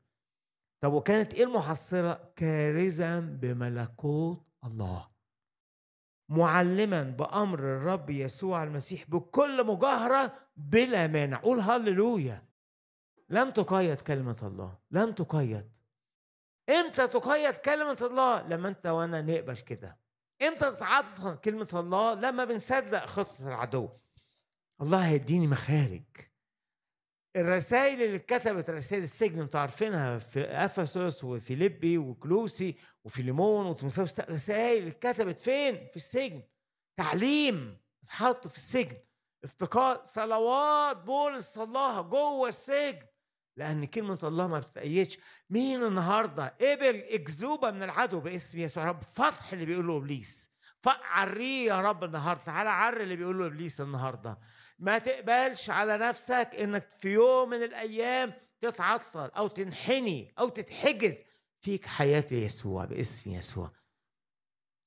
[0.83, 5.08] طب وكانت إيه المحصلة؟ كارزا بملكوت الله.
[6.29, 11.37] معلما بأمر الرب يسوع المسيح بكل مجاهرة بلا مانع.
[11.37, 12.45] قول هللويا.
[13.29, 14.77] لم تقيد كلمة الله.
[14.91, 15.69] لم تقيد.
[16.69, 19.99] إمتى تقيد كلمة الله؟ لما أنت وأنا نقبل كده.
[20.41, 23.89] إمتى تتعطل كلمة الله؟ لما بنصدق خطة العدو.
[24.81, 26.03] الله هيديني مخارج.
[27.35, 35.39] الرسائل اللي اتكتبت رسائل السجن أنتوا عارفينها في أفسس وفيليبي وكلوسي وفيليمون وتيموثاوس رسائل اتكتبت
[35.39, 36.43] فين؟ في السجن.
[36.97, 38.97] تعليم اتحط في السجن.
[39.43, 43.05] افتقاد صلوات بولس صلاها جوه السجن.
[43.57, 45.17] لأن كلمة الله ما بتتأيدش
[45.49, 49.03] مين النهارده؟ قبل اكذوبه من العدو باسم يسوع رب.
[49.03, 50.51] فتح اللي بيقوله ابليس
[50.85, 52.43] عريه يا رب النهارده.
[52.43, 54.37] تعالى عري اللي بيقوله ابليس النهارده.
[54.79, 61.23] ما تقبلش على نفسك إنك في يوم من الأيام تتعطل أو تنحني أو تتحجز
[61.61, 63.71] فيك حياة يسوع باسم يسوع.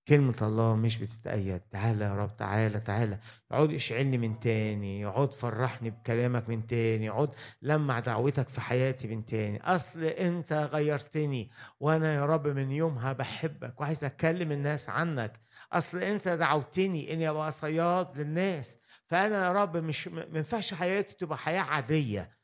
[0.09, 1.61] كلمة الله مش بتتأيد.
[1.61, 3.19] تعالى يا رب تعالى تعالى
[3.51, 5.01] يقعد اشعلني من تاني.
[5.01, 7.07] يقعد فرحني بكلامك من تاني.
[7.07, 9.61] يقعد لمع دعوتك في حياتي من تاني.
[9.63, 11.51] أصل أنت غيرتني
[11.81, 15.41] وأنا يا رب من يومها بحبك وعايز أكلم الناس عنك.
[15.73, 18.79] أصل أنت دعوتني إني أبقى صياد للناس.
[19.13, 22.39] فأنا يا رب مش ما ينفعش حياتي تبقى حياة عادية.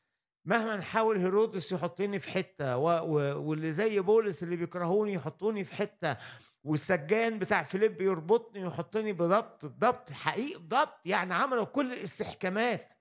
[0.45, 2.89] مهما نحاول هيرودس يحطني في حتة و...
[2.89, 3.41] و...
[3.41, 6.17] واللي زي بولس اللي بيكرهوني يحطوني في حتة
[6.63, 12.93] والسجان بتاع فيليب يربطني ويحطني بضبط بضبط حقيقي بضبط يعني عملوا كل الاستحكامات.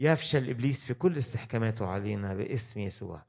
[0.00, 3.26] يفشل إبليس في كل استحكاماته علينا باسم يسوع.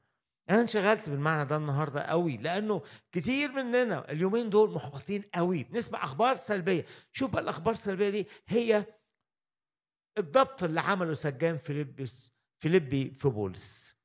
[0.50, 5.64] أنا انشغلت بالمعنى ده النهارده قوي لأنه كتير مننا اليومين دول محبطين قوي.
[5.64, 6.84] بنسمع أخبار سلبية.
[7.12, 8.84] شوف بقى الأخبار السلبية دي هي
[10.18, 14.00] الضبط اللي عمله سجان فيلبس فيليبي في بولس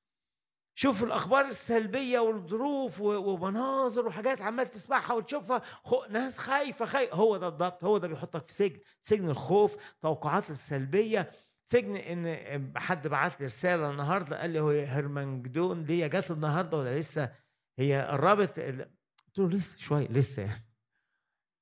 [0.77, 5.61] شوف الأخبار السلبية والظروف ومناظر وحاجات عمال تسمعها وتشوفها.
[5.83, 6.05] خو...
[6.09, 7.15] ناس خايفه خايفة.
[7.15, 7.83] هو ده الضبط.
[7.83, 8.79] هو ده بيحطك في سجن.
[9.01, 11.31] سجن الخوف توقعات السلبية.
[11.65, 16.99] سجن إن حد بعت لي رسالة النهارده قال لي هو هرمنجدون دي جت النهارده ولا
[16.99, 17.31] لسه؟
[17.79, 18.89] هي قربت قلت
[19.37, 20.41] له لسه شوية لسه.
[20.41, 20.63] يعني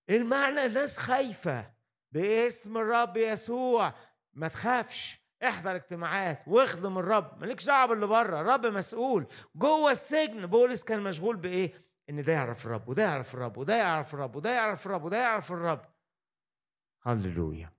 [0.09, 1.73] المعنى الناس خايفة.
[2.11, 3.93] باسم الرب يسوع.
[4.33, 7.41] ما تخافش احضر اجتماعات واخدم الرب.
[7.41, 9.27] مالكش دعوة باللي بره الرب مسؤول.
[9.55, 11.73] جوه السجن بولس كان مشغول بإيه؟
[12.09, 15.51] إن ده يعرف الرب وده يعرف الرب وده يعرف الرب وده يعرف الرب وده يعرف
[15.51, 15.81] الرب.
[17.01, 17.73] هللويا.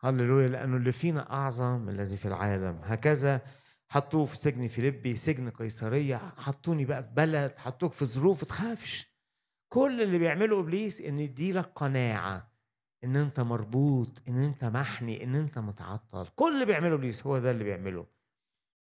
[0.00, 2.80] هللويا لأنه اللي فينا أعظم من الذي في العالم.
[2.84, 3.40] هكذا
[3.88, 6.16] حطوه في سجن فيليبي سجن قيصرية.
[6.16, 9.14] حطوني بقى في بلد حطوك في ظروف تخافش.
[9.68, 12.53] كل اللي بيعمله إبليس إن يديلك قناعة.
[13.04, 16.28] إن أنت مربوط إن أنت محني إن أنت متعطل.
[16.36, 18.06] كل اللي بيعمله إبليس هو ده اللي بيعمله.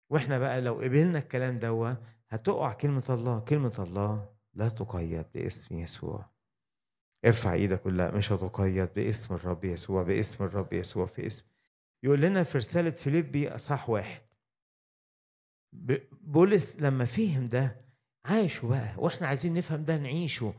[0.10, 1.93] وإحنا بقى لو قبلنا الكلام دوا
[2.29, 3.39] هتقع كلمة الله.
[3.39, 6.25] كلمة الله لا تقيد باسم يسوع.
[7.25, 11.45] ارفع إيدك لا مش هتقيد باسم الرب يسوع باسم الرب يسوع في اسم.
[12.03, 14.21] يقول لنا في رسالة فيليبي اصح واحد.
[16.21, 17.81] بولس لما فهم ده
[18.25, 20.53] عايشه بقى وإحنا عايزين نفهم ده نعيشه.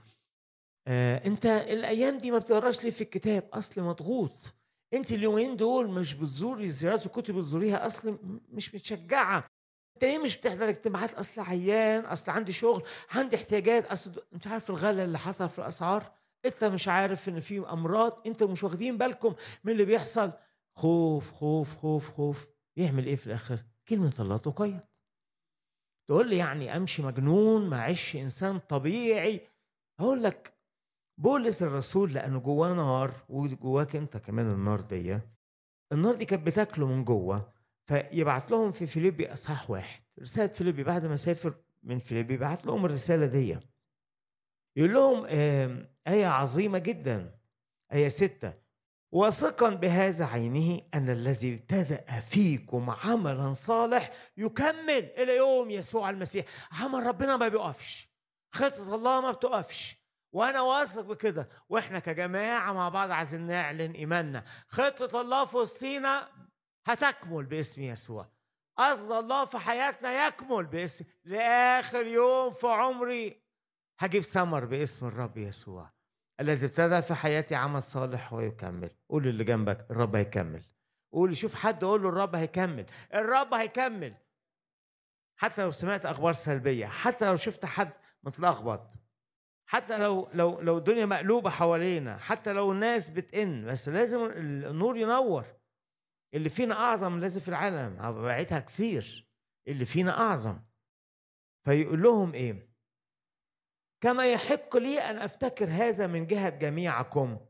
[0.86, 4.54] آه انت الأيام دي ما بتقراش ليه في الكتاب؟ اصل مضغوط.
[4.94, 8.18] انت اليومين دول مش بتزوري زيارات الكتب بتزوريها اصل
[8.48, 9.44] مش متشجعه
[9.94, 13.86] انت ليه مش بتحضر اجتماعات؟ اصل عيان اصل عندي شغل عندي احتياجات.
[13.86, 16.12] اصل انت عارف الغلا اللي حصل في الأسعار؟
[16.46, 18.20] انت مش عارف ان في أمراض.
[18.26, 19.34] انت مش واخدين بالكم
[19.64, 20.32] من اللي بيحصل.
[20.76, 22.46] خوف خوف خوف خوف.
[22.76, 24.80] يعمل إيه في الآخر؟ كلمة الله تقيد.
[26.08, 29.40] تقول لي يعني أمشي مجنون ما أعيش إنسان طبيعي.
[30.00, 30.54] أقول لك
[31.22, 35.18] بولس الرسول لأنه جواه نار وجواك أنت كمان النار دي.
[35.92, 37.52] النار دي كانت بتاكله من جوه
[37.84, 40.02] فيبعت لهم في فيليبي إصحاح واحد.
[40.20, 43.58] رسالة فيليبي بعد ما سافر من فيليبي بعت لهم الرسالة دي.
[44.76, 45.24] يقول لهم
[46.06, 47.38] آية عظيمة جدا.
[47.92, 48.52] آية ستة.
[49.12, 56.44] واثقا بهذا عينه أن الذي ابتدأ فيكم عملا صالح يكمل إلى يوم يسوع المسيح.
[56.72, 58.08] عمل ربنا ما بيقفش.
[58.54, 60.01] خطة الله ما بتقفش.
[60.32, 61.48] وأنا واثق بكده.
[61.68, 64.44] وإحنا كجماعة مع بعض عايزين نعلن إيماننا.
[64.68, 66.28] خطة الله في وسطينا
[66.86, 68.32] هتكمل باسم يسوع.
[68.76, 71.04] قصد الله في حياتنا يكمل باسم.
[71.24, 73.42] لآخر يوم في عمري
[73.98, 75.92] هجيب ثمر باسم الرب يسوع.
[76.40, 78.90] الذي ابتدى في حياتي عمل صالح ويكمل.
[79.08, 80.64] قول اللي جنبك الرب هيكمل.
[81.12, 82.86] قول شوف حد قول له الرب هيكمل.
[83.14, 84.14] الرب هيكمل.
[85.36, 89.01] حتى لو سمعت أخبار سلبية حتى لو شفت حد متلخبط.
[89.72, 95.44] حتى لو لو لو الدنيا مقلوبة حوالينا حتى لو الناس بتئن بس لازم النور ينور.
[96.34, 98.22] اللي فينا أعظم لازم في العالم.
[98.22, 99.28] بعيدها كثير
[99.68, 100.60] اللي فينا أعظم.
[101.64, 102.68] فيقول لهم إيه؟
[104.02, 107.46] كما يحق لي أن أفتكر هذا من جهة جميعكم.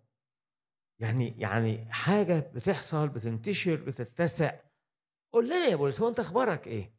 [1.01, 4.61] يعني يعني حاجة بتحصل بتنتشر بتتسع.
[5.35, 6.95] قول لنا يا بولس هو أنت أخبارك إيه؟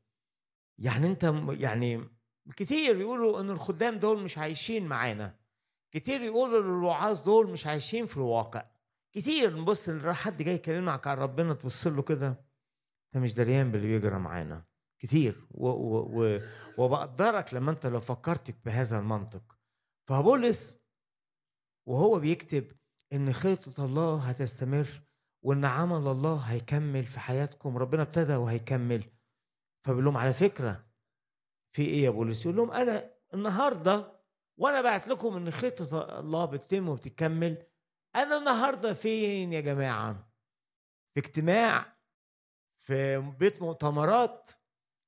[0.79, 1.23] يعني أنت
[1.59, 2.09] يعني
[2.51, 5.35] كتير يقولوا إن الخدام دول مش عايشين معانا.
[5.91, 8.65] كتير يقولوا إن الوعاظ دول مش عايشين في الواقع.
[9.11, 14.19] كتير نبص حد جاي يكلمك عن ربنا تبص له كده أنت مش دريان باللي بيجرى
[14.19, 14.65] معانا.
[14.99, 15.47] كتير.
[15.51, 16.39] و و و
[16.77, 19.57] وبقدرك لما أنت لو فكرت بهذا المنطق.
[20.07, 20.77] فبولس
[21.87, 22.71] وهو بيكتب
[23.13, 24.87] إن خطة الله هتستمر
[25.43, 27.77] وإن عمل الله هيكمل في حياتكم.
[27.77, 29.03] ربنا ابتدى وهيكمل.
[29.83, 30.92] فبيقول لهم على فكرة
[31.75, 34.13] في إيه يا بولس يقول لهم أنا النهارده
[34.57, 37.63] وأنا بعت لكم إن خطة الله بتتم وبتكمل
[38.15, 40.33] أنا النهارده فين يا جماعة؟
[41.13, 41.97] في اجتماع
[42.75, 44.49] في بيت مؤتمرات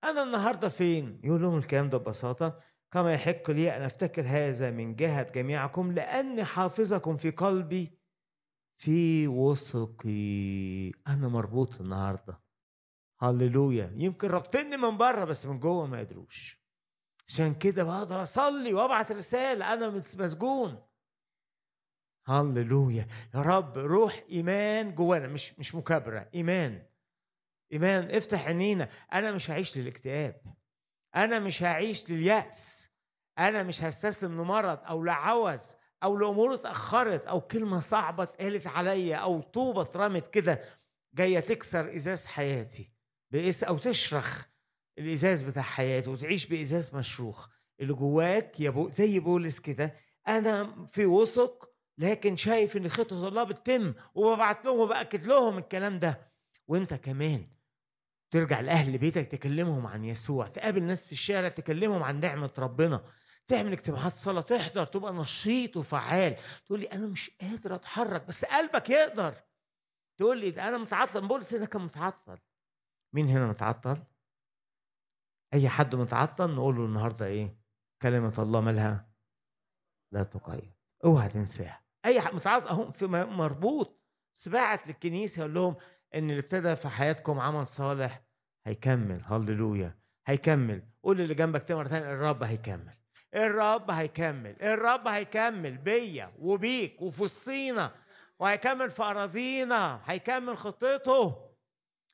[0.04, 2.60] أنا النهارده فين؟ يقول لهم الكلام ده ببساطة.
[2.92, 8.00] كما يحق لي أن أفتكر هذا من جهة جميعكم لأني حافظكم في قلبي
[8.76, 10.90] في وثقي.
[11.08, 12.45] أنا مربوط النهارده.
[13.20, 13.92] هللويا.
[13.96, 16.66] يمكن رابطني من بره بس من جوه ما قدروش
[17.28, 20.84] عشان كده بقدر أصلي وأبعت رسالة أنا مسجون.
[22.26, 23.08] هللويا.
[23.36, 25.28] يا رب روح إيمان جوانا.
[25.28, 26.86] مش مش مكابرة إيمان.
[27.74, 28.12] إيمان.
[28.12, 28.90] افتح عينينا.
[29.14, 30.42] أنا مش هعيش للاكتئاب.
[31.16, 32.90] أنا مش هعيش لليأس.
[33.40, 39.42] أنا مش هستسلم لمرض أو لعوز أو لأمور اتأخرت أو كلمة صعبة اتقالت عليا أو
[39.42, 40.62] طوبة اترمت كده
[41.14, 42.95] جاية تكسر إزاز حياتي.
[43.36, 44.46] بإس أو تشرخ
[44.98, 47.48] الإزاز بتاع حياتي وتعيش بإزاز مشروخ.
[47.80, 49.94] اللي جواك يا بو زي بولس كده
[50.28, 56.32] أنا في وثق لكن شايف إن خطة الله بتتم وببعت لهم وبأكد لهم الكلام ده.
[56.68, 57.48] وأنت كمان
[58.32, 63.04] ترجع لأهل بيتك تكلمهم عن يسوع تقابل ناس في الشارع تكلمهم عن نعمة ربنا
[63.48, 66.36] تعمل اجتماعات صلاة تحضر تبقى نشيط وفعال.
[66.66, 69.36] تقول لي أنا مش قادر أتحرك بس قلبك يقدر.
[70.18, 72.38] تقول لي ده أنا متعطل بولس هنا كان متعطل.
[73.16, 73.98] مين هنا متعطل؟
[75.54, 77.58] أي حد متعطل نقول له النهارده إيه؟
[78.02, 79.10] كلمة الله مالها؟
[80.12, 80.74] لا تقيد.
[81.06, 81.82] أوعى تنساها.
[82.06, 84.02] أي حد متعطل اهو في مربوط
[84.34, 85.76] سباعت للكنيسة يقول لهم
[86.16, 88.26] إن اللي ابتدى في حياتكم عمل صالح
[88.66, 89.22] هيكمل.
[89.26, 90.00] هللويا.
[90.28, 90.90] هيكمل.
[91.04, 92.98] قول اللي جنبك تاني مرة ثانية الرب هيكمل.
[93.36, 94.62] الرب هيكمل.
[94.62, 97.96] الرب هيكمل بيا وبيك وفي وسطينا
[98.40, 100.02] وهيكمل في أراضينا.
[100.06, 101.45] هيكمل خطته.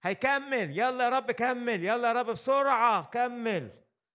[0.04, 0.80] هيكمل.
[0.80, 1.84] يلا يا رب كمل.
[1.84, 3.10] يلا يا رب بسرعة.
[3.10, 3.70] كمل.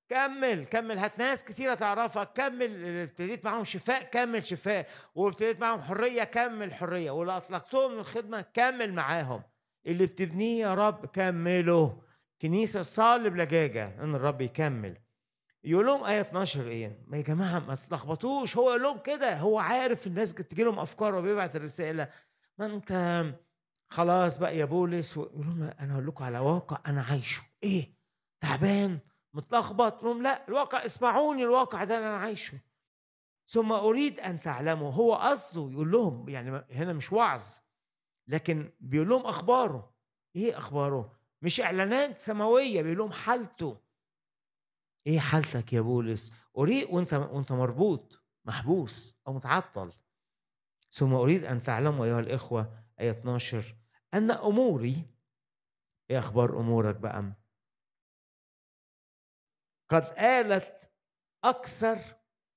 [0.09, 0.65] كمل.
[0.65, 0.99] كمل.
[0.99, 2.85] هات ناس كتيرة تعرفها كمل.
[3.03, 4.03] ابتديت معاهم شفاء.
[4.03, 4.89] كمل شفاء.
[5.15, 6.25] وابتديت معاهم حرية.
[6.25, 7.11] كمل حرية.
[7.11, 9.43] واللي أطلقتهم من الخدمة كمل معاهم.
[9.87, 12.03] اللي بتبنيه يا رب كمله.
[12.43, 14.03] كنيسة صالب لجاجة.
[14.03, 14.97] إن الرب يكمل.
[15.65, 18.57] يقول لهم آية 12 إيه؟ ما يا جماعة ما تلخبطوش.
[18.57, 19.37] هو يقول لهم كده.
[19.37, 22.09] هو عارف الناس تجي لهم أفكار وبيبعت الرسالة.
[22.59, 22.93] ما أنت
[23.89, 27.43] خلاص بقى يا بولس يقول لهم أنا أقول لكم على واقع أنا عايشه.
[27.63, 27.97] إيه؟
[28.41, 28.99] تعبان
[29.35, 30.03] متلخبط.
[30.05, 32.59] لهم لا الواقع اسمعوني الواقع ده أنا عايشه.
[33.49, 37.45] ثم أريد أن تعلموا هو قصده يقول لهم يعني هنا مش وعظ
[38.29, 39.95] لكن بيقول لهم أخباره.
[40.37, 43.81] إيه أخباره؟ مش إعلانات سماوية بيقول لهم حالته.
[45.07, 49.93] إيه حالتك يا بولس؟ أريد وأنت وأنت مربوط محبوس أو متعطل.
[50.93, 53.75] ثم أريد أن تعلموا أيها الإخوة آية 12
[54.15, 54.97] أن أموري
[56.11, 57.33] إيه أخبار أمورك بقى؟
[59.89, 60.91] قد آلت
[61.45, 61.99] أكثر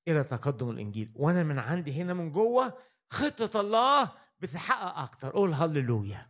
[0.08, 1.12] إلى تقدم الإنجيل.
[1.16, 2.78] وأنا من عندي هنا من جوه
[3.10, 6.30] خطة الله بتحقق أكتر قول هللويا.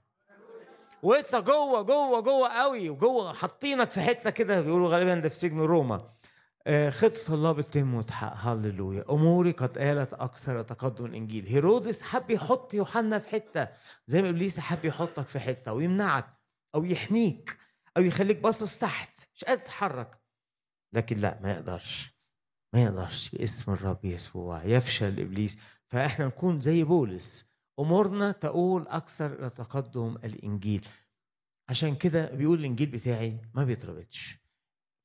[1.04, 5.60] وأنت جوه جوه جوه قوي وجوه حاطينك في حتة كده بيقولوا غالبا ده في سجن
[5.60, 6.14] روما.
[6.70, 8.38] آه، خطة الله بتتم وتحقق.
[8.38, 9.06] هللويا.
[9.10, 11.46] أموري قد آلت أكثر تقدم الإنجيل.
[11.46, 13.68] هيرودس حب يحط يوحنا في حتة
[14.08, 16.30] زي ما إبليس حب يحطك في حتة ويمنعك
[16.76, 17.58] أو يحميك
[17.98, 20.22] أو يخليك باصص تحت مش قادر تتحرك.
[20.94, 22.20] لكن لا ما يقدرش.
[22.74, 23.30] ما يقدرش.
[23.30, 24.64] باسم الرب يسوع.
[24.64, 25.58] يفشل إبليس.
[25.88, 27.50] فإحنا نكون زي بولس.
[27.80, 30.88] أمورنا تقول أكثر إلى تقدم الإنجيل.
[31.70, 34.49] عشان كده بيقول الإنجيل بتاعي ما بيتربطش.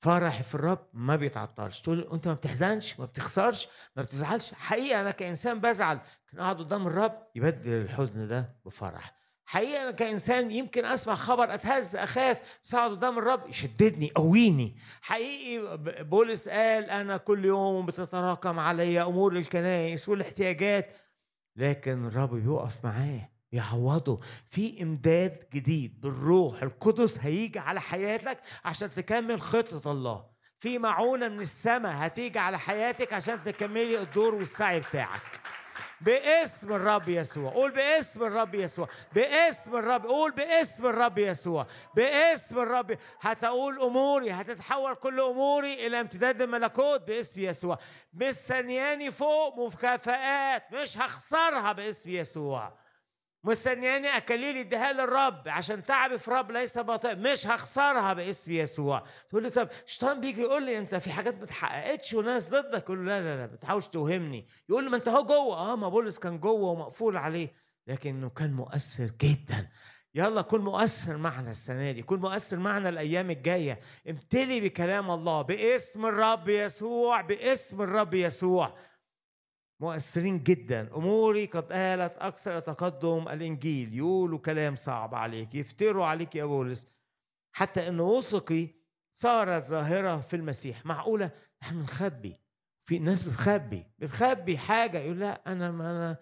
[0.05, 1.81] فرح في الرب ما بيتعطلش.
[1.81, 4.55] تقول أنت ما بتحزنش ما بتخسرش ما بتزعلش.
[4.55, 6.01] حقيقة أنا كإنسان بزعل.
[6.31, 9.15] كان أقعد قدام الرب يبدل الحزن ده بفرح.
[9.47, 15.77] حقيقة أنا كإنسان يمكن أسمع خبر أتهز أخاف بس أقعد قدام الرب يشددني يقويني حقيقي
[16.05, 20.97] بولس قال أنا كل يوم بتتراكم علي أمور الكنائس والاحتياجات
[21.57, 29.41] لكن الرب بيقف معاه يعوضه في إمداد جديد بالروح القدس هيجي على حياتك عشان تكمل
[29.41, 30.25] خطة الله.
[30.61, 35.41] في معونة من السماء هتيجي على حياتك عشان تكملي الدور والسعي بتاعك.
[36.01, 37.53] باسم الرب يسوع.
[37.53, 38.89] قول باسم الرب يسوع.
[39.15, 40.07] باسم الرب.
[40.07, 41.67] قول باسم الرب يسوع.
[41.97, 42.99] باسم الرب.
[43.21, 44.31] هتقول أموري.
[44.31, 47.79] هتتحول كل أموري إلى امتداد الملكوت باسم يسوع.
[48.15, 50.73] مستنياني فوق مكافآت.
[50.73, 52.84] مش هخسرها باسم يسوع.
[53.45, 59.05] مستنياني اكاليل اديها للرب عشان تعبي في رب ليس باطل مش هخسرها باسم يسوع.
[59.28, 62.82] تقول لي طب الشيطان بيجي يقول لي أنت في حاجات ما اتحققتش وناس ضدك.
[62.82, 64.47] يقول له لا لا لا ما تحاولش توهمني.
[64.68, 65.57] يقول لي ما أنت أهو جوه.
[65.57, 67.53] آه ما بولس كان جوه ومقفول عليه.
[67.86, 69.68] لكنه كان مؤثر جدا.
[70.14, 72.03] يلا كن مؤثر معنا السنة دي.
[72.03, 73.80] كن مؤثر معنا الأيام الجاية.
[74.11, 78.74] امتلي بكلام الله باسم الرب يسوع باسم الرب يسوع.
[79.85, 80.97] مؤثرين جدا.
[80.97, 83.95] أموري قد آلت أكثر تقدم الإنجيل.
[83.95, 85.55] يقولوا كلام صعب عليك.
[85.55, 86.87] يفتروا عليك يا بولس.
[87.53, 88.68] حتى إن وثقي
[89.12, 90.87] صارت ظاهرة في المسيح.
[90.87, 91.30] معقولة؟
[91.62, 92.37] إحنا بنخبي.
[92.85, 93.87] في ناس بتخبي.
[93.99, 94.99] بتخبي حاجة.
[94.99, 96.16] يقول لا أنا ما أنا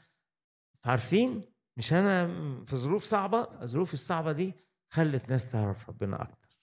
[0.85, 1.43] عارفين؟
[1.77, 2.27] مش أنا
[2.65, 4.55] في ظروف صعبة؟ الظروف الصعبة دي
[4.91, 6.59] خلت ناس تعرف ربنا أكتر.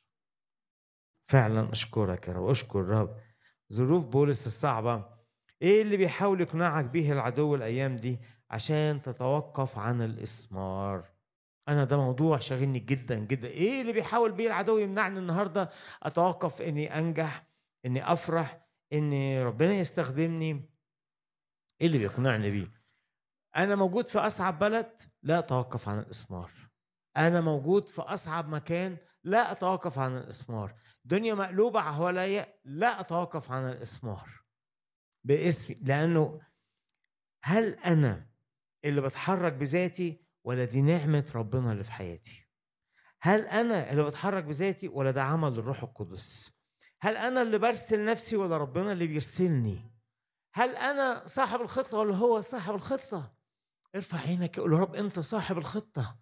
[1.30, 2.50] فعلا أشكرك يا رب.
[2.50, 3.20] أشكر الرب
[3.74, 5.19] ظروف بولس الصعبة
[5.62, 11.06] إيه اللي بيحاول يقنعك به العدو الأيام دي؟ عشان تتوقف عن الإسمار.
[11.68, 13.48] أنا ده موضوع شاغلني جدا جدا.
[13.48, 15.70] إيه اللي بيحاول بيه العدو يمنعني النهارده؟
[16.04, 17.48] أتوقف إني أنجح
[17.86, 20.70] إني أفرح ان ربنا يستخدمني.
[21.82, 22.72] إيه اللي بيقنعني بيه؟
[23.56, 26.52] أنا موجود في أصعب بلد لا أتوقف عن الإسمار.
[27.18, 30.76] أنا موجود في أصعب مكان لا أتوقف عن الإسمار.
[31.06, 34.30] دنيا مقلوبة حواليا لا أتوقف عن الإسمار.
[35.30, 36.42] باسمي لأنه
[37.44, 38.26] هل أنا
[38.86, 42.46] اللي بتحرك بذاتي ولا دي نعمة ربنا اللي في حياتي؟
[43.22, 46.52] هل أنا اللي بتحرك بذاتي ولا ده عمل الروح القدس؟
[47.02, 49.80] هل أنا اللي برسل نفسي ولا ربنا اللي بيرسلني؟
[50.54, 53.34] هل أنا صاحب الخطة ولا هو صاحب الخطة؟
[53.96, 56.20] ارفع عينك يا رب أنت صاحب الخطة.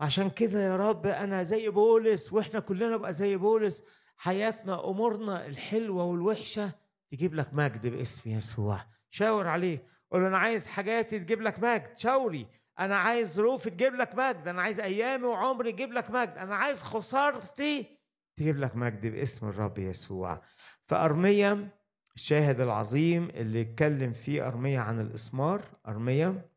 [0.00, 3.82] عشان كده يا رب أنا زي بولس وإحنا كلنا بقى زي بولس.
[4.16, 6.72] حياتنا أمورنا الحلوة والوحشة
[7.10, 8.84] تجيب لك مجد باسم يسوع.
[9.10, 11.98] شاور عليه قول له أنا عايز حاجاتي تجيب لك مجد.
[11.98, 12.46] شاوري.
[12.78, 14.48] أنا عايز ظروفي تجيب لك مجد.
[14.48, 16.38] أنا عايز أيامي وعمري تجيب لك مجد.
[16.38, 17.98] أنا عايز خسارتي
[18.36, 20.42] تجيب لك مجد باسم الرب يسوع.
[20.84, 21.68] فأرميا
[22.16, 25.62] الشاهد العظيم اللي اتكلم فيه أرميا عن الإسمار.
[25.88, 26.50] أرميا.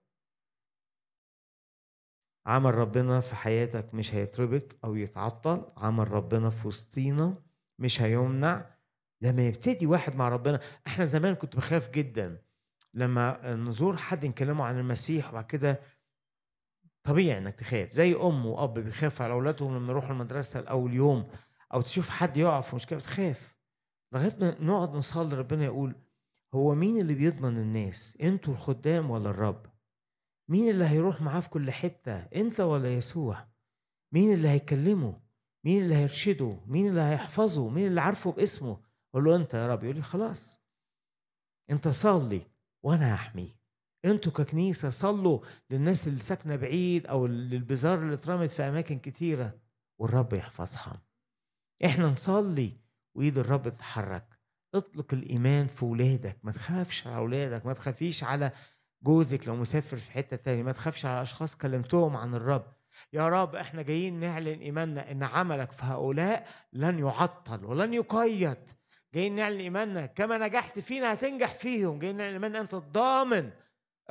[2.46, 5.68] عمل ربنا في حياتك مش هيتربط أو يتعطل.
[5.78, 7.36] عمل ربنا في وسطينا
[7.80, 8.73] مش هيمنع.
[9.24, 12.42] لما يبتدي واحد مع ربنا إحنا زمان كنت بخاف جدا
[12.94, 15.80] لما نزور حد نكلمه عن المسيح وبعد كده
[17.04, 17.92] طبيعي إنك تخاف.
[17.92, 21.28] زي أم وأب بيخافوا على أولادهم لما يروحوا المدرسة الأول يوم
[21.74, 23.58] أو تشوف حد يقع في مشكلة بتخاف.
[24.14, 25.96] لغاية ما نقعد نصلي ربنا يقول
[26.54, 29.66] هو مين اللي بيضمن الناس أنتوا الخدام ولا الرب؟
[30.50, 33.48] مين اللي هيروح معاه في كل حتة أنت ولا يسوع؟
[34.12, 35.20] مين اللي هيكلمه؟
[35.66, 39.84] مين اللي هيرشده؟ مين اللي هيحفظه؟ مين اللي عارفه باسمه؟ أقول له أنت يا رب.
[39.84, 40.60] يقول لي خلاص
[41.70, 42.42] أنت صلي
[42.84, 43.64] وأنا هحميه
[44.06, 45.40] أنتوا ككنيسة صلوا
[45.70, 49.60] للناس اللي ساكنة بعيد أو للبزار اللي اترمت في أماكن كتيرة
[50.00, 51.02] والرب يحفظها
[51.86, 52.72] إحنا نصلي
[53.16, 54.40] وإيد الرب تتحرك.
[54.76, 56.38] اطلق الإيمان في ولادك.
[56.44, 58.52] ما تخافش على اولادك ما تخافيش على
[59.04, 62.74] جوزك لو مسافر في حتة تاني ما تخافش على أشخاص كلمتهم عن الرب.
[63.14, 68.70] يا رب إحنا جايين نعلن إيماننا إن عملك في هؤلاء لن يعطل ولن يقيد.
[69.14, 70.06] جايين نعلن إيماننا.
[70.06, 72.00] كما نجحت فينا هتنجح فيهم.
[72.00, 72.60] جايين نعلن إيماننا.
[72.60, 73.52] أنت ضامن.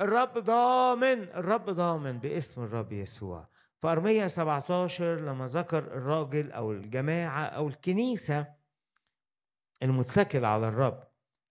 [0.01, 1.23] الرب ضامن.
[1.23, 3.47] الرب ضامن باسم الرب يسوع.
[3.77, 8.47] فأرمية 17 لما ذكر الراجل أو الجماعة أو الكنيسة
[9.83, 11.03] المتكل على الرب.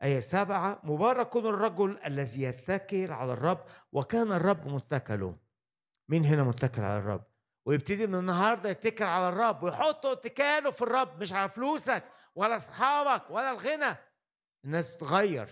[0.02, 3.64] آية سبعة مبارك كن الرجل الذي يتكل على الرب.
[3.92, 5.36] وكان الرب متكله.
[6.08, 7.24] مين هنا متكل على الرب؟
[7.66, 9.62] ويبتدي من النهارده يتكل على الرب.
[9.62, 11.20] ويحط اتكاله في الرب.
[11.20, 12.04] مش على فلوسك.
[12.36, 13.96] ولا أصحابك ولا الغنى.
[14.64, 15.48] الناس بتتغير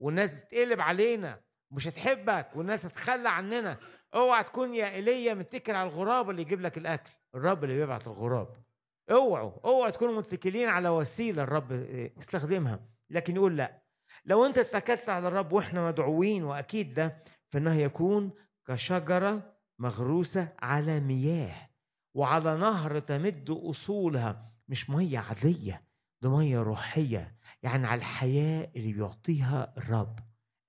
[0.00, 3.78] والناس بتقلب علينا مش هتحبك والناس هتتخلى عننا.
[4.14, 7.10] اوعى تكون يا إيليا متكل على الغراب اللي يجيب لك الأكل.
[7.34, 8.48] الرب اللي بيبعت الغراب.
[9.10, 11.72] اوعوا اوعوا تكونوا متكلين على وسيلة الرب
[12.18, 13.82] يستخدمها لكن يقول لا.
[14.24, 17.22] لو انت اتكلت على الرب وإحنا مدعوين وأكيد ده
[17.52, 18.30] فإنه يكون
[18.68, 21.70] كشجرة مغروسة على مياه
[22.16, 25.84] وعلى نهر تمد أصولها مش ميه عادية.
[26.22, 30.18] ده مية روحية يعني على الحياة اللي بيعطيها الرب.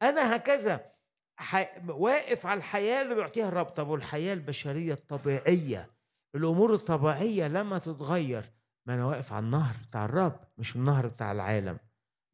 [0.02, 0.92] أنا هكذا
[1.40, 1.80] ح...
[1.88, 3.66] واقف على الحياة اللي بيعطيها الرب.
[3.66, 5.90] طب والحياة البشرية الطبيعية؟
[6.36, 8.52] الأمور الطبيعية لما تتغير.
[8.88, 11.78] ما أنا واقف على النهر بتاع الرب مش النهر بتاع العالم.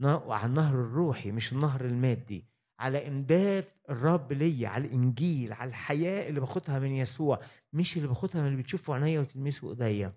[0.03, 2.45] على النهر الروحي مش النهر المادي.
[2.79, 7.39] على إمداد الرب ليا على الإنجيل على الحياة اللي باخدها من يسوع.
[7.73, 10.13] مش اللي باخدها من اللي بتشوفه عينيا وتلمسه إيديا.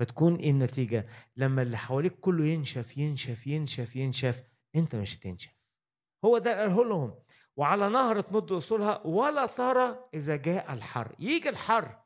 [0.00, 4.42] فتكون إيه النتيجة؟ لما اللي حواليك كله ينشف ينشف ينشف ينشف
[4.76, 5.50] أنت مش هتنشف.
[6.24, 7.14] هو ده قاله لهم.
[7.56, 11.16] وعلى نهر تمد أصولها ولا ترى إذا جاء الحر.
[11.18, 11.98] يجي الحر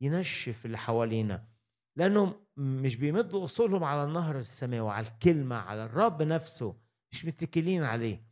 [0.00, 1.48] ينشف اللي حوالينا.
[1.96, 6.76] لأنهم مش بيمدوا أصولهم على النهر السماوي على الكلمة على الرب نفسه.
[7.12, 8.26] مش متكلين عليه.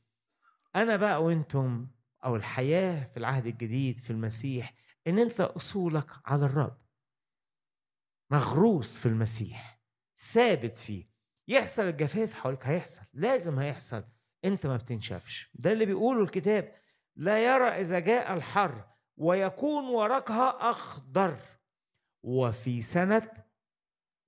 [0.77, 1.87] أنا بقى وأنتم
[2.25, 4.75] أو الحياة في العهد الجديد في المسيح
[5.07, 6.77] إن أنت أصولك على الرب.
[8.31, 9.81] مغروس في المسيح
[10.33, 11.11] ثابت فيه.
[11.49, 14.05] يحصل الجفاف حواليك هيحصل لازم هيحصل.
[14.45, 15.51] انت ما بتنشفش.
[15.55, 16.74] ده اللي بيقوله الكتاب.
[17.16, 18.85] لا يرى إذا جاء الحر
[19.16, 21.37] ويكون ورقها أخضر.
[22.22, 23.31] وفي سنة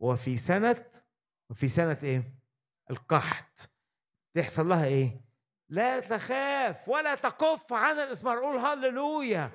[0.00, 0.84] وفي سنة
[1.50, 2.34] وفي سنة إيه؟
[2.90, 3.70] القحط.
[4.34, 5.24] تحصل لها إيه؟
[5.68, 9.50] لا تخاف ولا تكف عن الاسمار قول هللويا.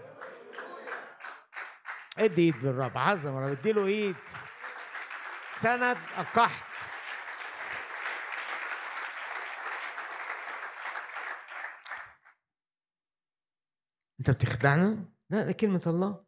[2.19, 4.15] ادي ايد للرب عظم رب اديله إيد.
[5.51, 6.75] سنة القحط.
[14.19, 16.25] أنت بتخدعنا؟ لا ده كلمة الله.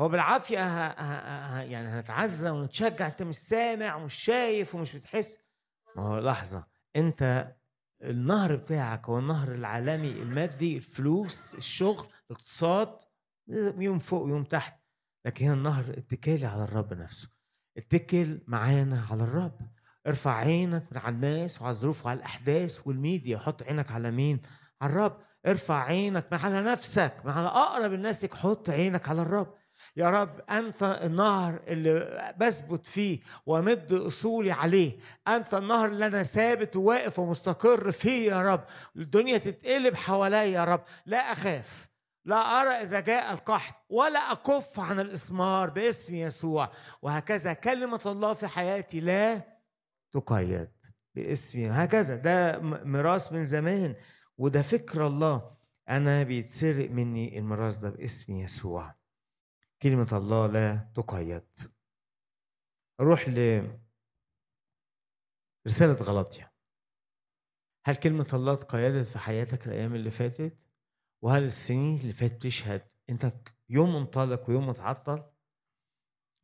[0.00, 3.06] هو بالعافية ها ها ها يعني هنتعزى ونتشجع.
[3.06, 5.38] أنت مش سامع ومش شايف ومش بتحس.
[5.96, 6.66] ما هو لحظة.
[6.96, 7.54] أنت
[8.02, 12.98] النهر بتاعك هو النهر العالمي المادي الفلوس الشغل الاقتصاد.
[13.78, 14.80] يوم فوق يوم تحت
[15.26, 17.28] لكن هنا النهر اتكالي على الرب نفسه.
[17.76, 19.58] اتكل معانا على الرب.
[20.06, 24.40] ارفع عينك على الناس وعلى الظروف وعلى الأحداث والميديا حط عينك على مين؟
[24.80, 25.20] على الرب.
[25.46, 29.54] ارفع عينك على نفسك على أقرب الناس لك حط عينك على الرب.
[29.96, 34.98] يا رب أنت النهر اللي بثبت فيه وامد أصولي عليه.
[35.28, 38.64] أنت النهر اللي أنا ثابت وواقف ومستقر فيه يا رب.
[38.96, 40.84] الدنيا تتقلب حواليا يا رب.
[41.06, 41.89] لا أخاف.
[42.24, 46.72] لا أرى إذا جاء القحط ولا أكف عن الإسمار باسم يسوع.
[47.02, 49.42] وهكذا كلمة الله في حياتي لا
[50.12, 50.72] تقيد
[51.14, 53.96] باسم هكذا ده ميراث من زمان
[54.38, 55.56] وده فكر الله.
[55.88, 58.94] أنا بيتسرق مني الميراث ده باسم يسوع.
[59.82, 61.48] كلمة الله لا تقيد.
[63.00, 63.68] أروح ل
[65.66, 66.52] رسالة غلطية.
[67.84, 70.69] هل كلمة الله تقيدت في حياتك الأيام اللي فاتت؟
[71.22, 73.32] وهل السنين اللي فاتت تشهد انت
[73.68, 75.22] يوم منطلق ويوم متعطل؟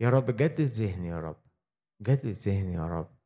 [0.01, 1.43] يا رب جدد ذهني يا رب
[2.03, 3.16] جدد ذهني يا رب.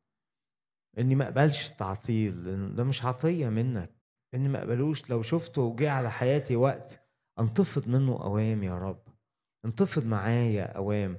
[0.97, 4.01] إني ما أقبلش التعطيل ده مش عطية منك.
[4.33, 7.07] إني ما أقبلوش لو شفته وجه على حياتي وقت
[7.39, 9.03] أنتفض منه أوام يا رب.
[9.65, 11.17] أنتفض معايا أوام.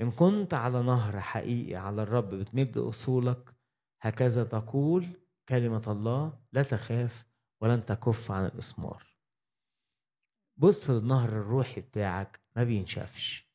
[0.00, 3.54] إن كنت على نهر حقيقي على الرب بتمد أصولك
[4.02, 5.06] هكذا تقول
[5.48, 7.26] كلمة الله لا تخاف
[7.62, 9.13] ولن تكف عن الإسمار.
[10.56, 13.50] بص للنهر الروحي بتاعك ما بينشفش.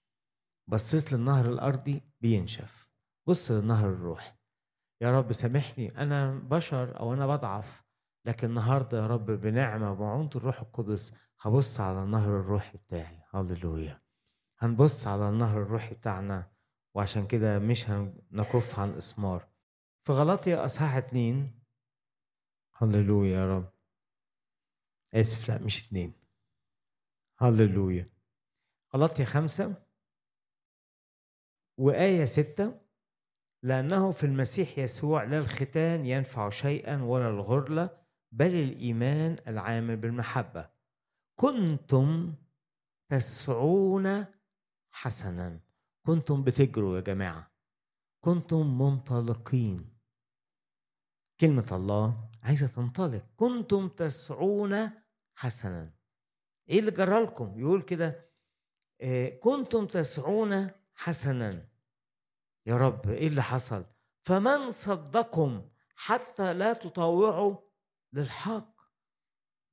[0.68, 2.89] بصيت للنهر الأرضي بينشف.
[3.28, 4.32] بص للنهر الروحي.
[5.02, 7.84] يا رب سامحني أنا بشر أو أنا بضعف
[8.26, 13.24] لكن النهارده يا رب بنعمة ومعونه الروح القدس هبص على النهر الروحي بتاعي.
[13.34, 14.02] هللويا.
[14.58, 16.52] هنبص على النهر الروحي بتاعنا
[16.95, 19.47] وعشان كده مش هنكف عن الاسمار
[20.04, 21.60] في غلطية أصحاح اتنين.
[22.78, 23.74] هللويا يا رب.
[25.14, 26.18] آسف لا مش اتنين.
[27.42, 28.10] هللويا.
[28.96, 29.86] غلطية خمسة
[31.78, 32.82] وآية ستة
[33.64, 37.98] لأنه في المسيح يسوع لا الختان ينفع شيئا ولا الغرلة
[38.32, 40.70] بل الإيمان العامل بالمحبة.
[41.36, 42.34] كنتم
[43.10, 44.26] تسعون
[44.92, 45.60] حسنا.
[46.06, 47.52] كنتم بتجروا يا جماعة.
[48.24, 50.00] كنتم منطلقين.
[51.40, 53.26] كلمة الله عايزة تنطلق.
[53.36, 54.90] كنتم تسعون
[55.36, 55.99] حسنا.
[56.70, 58.30] إيه اللي جرى لكم؟ يقول كده
[59.01, 61.70] آه، كنتم تسعون حسنا.
[62.65, 63.86] يا رب إيه اللي حصل؟
[64.22, 67.55] فمن صدكم حتى لا تطاوعوا
[68.13, 68.80] للحق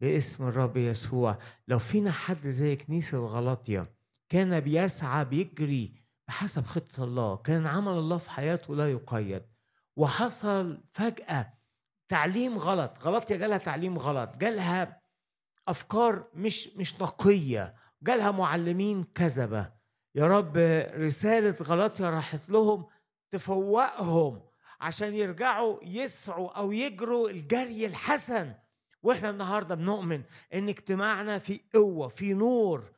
[0.00, 1.38] باسم الرب يسوع.
[1.68, 3.94] لو فينا حد زي كنيسة غلطية
[4.28, 5.94] كان بيسعى بيجري
[6.28, 9.42] بحسب خطة الله كان عمل الله في حياته لا يقيد
[9.96, 11.52] وحصل فجأة
[12.08, 12.98] تعليم غلط.
[13.02, 15.02] غلطية جالها تعليم غلط جالها
[15.68, 17.74] أفكار مش مش نقية.
[18.02, 19.72] جالها معلمين كذبة.
[20.14, 20.56] يا رب
[20.94, 22.86] رسالة غلطية راحت لهم
[23.30, 24.42] تفوقهم
[24.80, 28.54] عشان يرجعوا يسعوا أو يجروا الجري الحسن.
[29.02, 30.22] وإحنا النهارده بنؤمن
[30.54, 32.92] إن اجتماعنا في قوة في نور.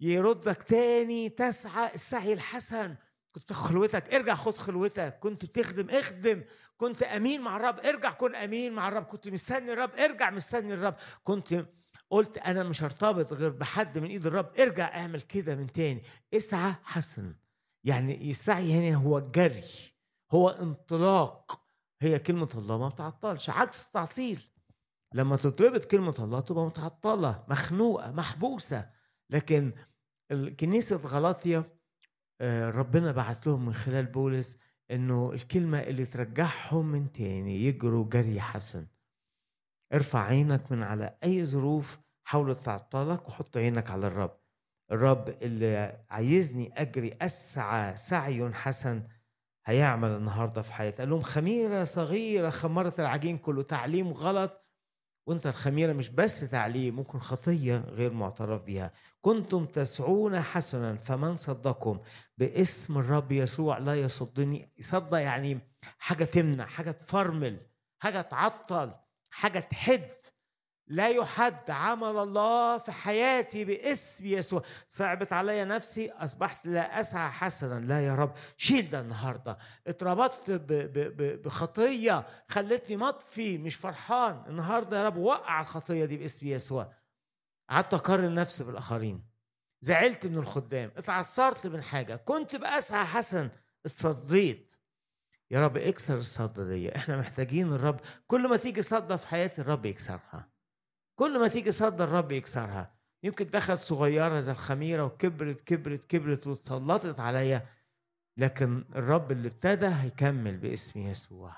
[0.00, 2.94] يردك تاني تسعى السعي الحسن.
[3.32, 5.18] كنت خلوتك ارجع خد خلوتك.
[5.20, 6.44] كنت بتخدم اخدم.
[6.76, 9.04] كنت أمين مع الرب ارجع كن أمين مع الرب.
[9.04, 10.94] كنت مستني الرب ارجع مستني الرب.
[11.24, 11.66] كنت
[12.10, 14.52] قلت أنا مش هرتبط غير بحد من إيد الرب.
[14.60, 16.02] ارجع اعمل كده من تاني.
[16.34, 17.34] اسعى حسن.
[17.84, 19.64] يعني السعي هنا هو الجري
[20.30, 21.62] هو انطلاق.
[22.02, 23.50] هي كلمة الله ما بتعطلش.
[23.50, 24.40] عكس التعطيل.
[25.14, 28.90] لما تتربط كلمة الله تبقى متعطلة مخنوقة محبوسة.
[29.30, 29.72] لكن
[30.60, 31.64] كنيسة غلاطيا
[32.42, 34.58] ربنا بعت لهم من خلال بولس
[34.90, 38.86] إنه الكلمة اللي ترجعهم من تاني يجروا جري حسن.
[39.92, 44.38] ارفع عينك من على أي ظروف حاولت تعطلك وحط عينك على الرب.
[44.92, 49.02] الرب اللي عايزني أجري أسعى سعي حسن
[49.66, 50.98] هيعمل النهارده في حياتي.
[50.98, 54.61] قال لهم خميرة صغيرة خمرت العجين كله تعليم غلط
[55.26, 62.00] وانت الخميرة مش بس تعليم ممكن خطية غير معترف بها كنتم تسعون حسنا فمن صدكم
[62.38, 64.72] باسم الرب يسوع لا يصدني.
[64.78, 65.58] يصدق يعني
[65.98, 67.60] حاجة تمنع حاجة تفرمل
[67.98, 68.94] حاجة تعطل
[69.30, 70.10] حاجة تحد.
[70.92, 74.62] لا يحد عمل الله في حياتي باسم يسوع.
[74.88, 77.80] صعبت عليا نفسي أصبحت لا أسعى حسنا.
[77.80, 79.58] لا يا رب شيل ده النهارده.
[79.86, 80.50] اتربطت
[81.44, 84.44] بخطية خلتني مطفي مش فرحان.
[84.46, 86.92] النهارده يا رب وقع الخطية دي باسم يسوع.
[87.70, 89.24] قعدت أقارن نفسي بالآخرين.
[89.80, 90.90] زعلت من الخدام.
[90.96, 92.16] اتعثرت من حاجة.
[92.16, 93.50] كنت بأسعى حسن.
[93.86, 94.74] اتصديت.
[95.50, 96.96] يا رب اكسر الصدى دي.
[96.96, 98.00] إحنا محتاجين الرب.
[98.26, 100.51] كل ما تيجي صدى في حياتي الرب يكسرها.
[101.16, 102.94] كل ما تيجي صد الرب يكسرها.
[103.22, 107.66] يمكن دخلت صغيرة زي الخميرة وكبرت كبرت كبرت واتسلطت عليا.
[108.36, 111.56] لكن الرب اللي ابتدى هيكمل باسم يسوع.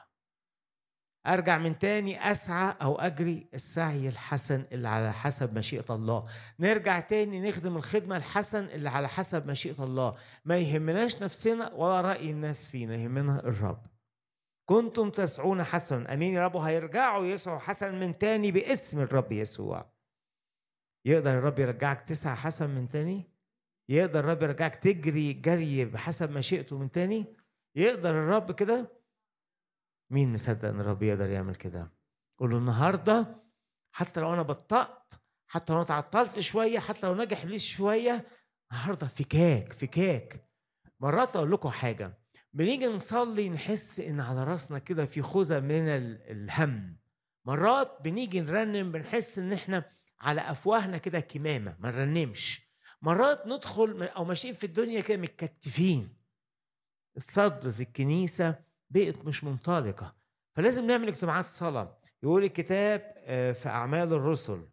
[1.26, 6.26] أرجع من تاني أسعى أو أجري السعي الحسن اللي على حسب مشيئة الله.
[6.60, 10.16] نرجع تاني نخدم الخدمة الحسن اللي على حسب مشيئة الله.
[10.44, 13.86] ما يهمناش نفسنا ولا رأي الناس فينا يهمنا الرب.
[14.68, 16.14] كنتم تسعون حسنا.
[16.14, 16.56] أمين يا رب.
[16.56, 19.94] هيرجعوا يسعوا حسن من تاني باسم الرب يسوع.
[21.06, 23.30] يقدر الرب يرجعك تسعى حسن من تاني؟
[23.88, 27.26] يقدر الرب يرجعك تجري جري بحسب مشيئته من تاني؟
[27.76, 28.92] يقدر الرب كده؟
[30.10, 31.92] مين مصدق إن الرب يقدر يعمل كده؟
[32.38, 33.42] قول له النهارده
[33.92, 35.12] حتى لو أنا بطأت
[35.46, 38.26] حتى لو أنا تعطلت شوية حتى لو نجح ابليس شوية
[38.72, 40.48] النهارده فكاك فكاك.
[41.00, 42.23] مرات أقول لكم حاجة.
[42.54, 46.96] بنيجي نصلي نحس إن على راسنا كده في خوذة من الهم.
[47.44, 49.84] مرات بنيجي نرنم بنحس إن إحنا
[50.20, 52.62] على أفواهنا كده كمامة ما نرنمش.
[53.02, 56.16] مرات ندخل أو ماشيين في الدنيا كده متكتفين.
[57.16, 58.58] اتصدت الكنيسة
[58.90, 60.16] بقت مش منطلقة.
[60.54, 61.98] فلازم نعمل اجتماعات صلاة.
[62.22, 64.68] يقول الكتاب آه، في أعمال الرسل.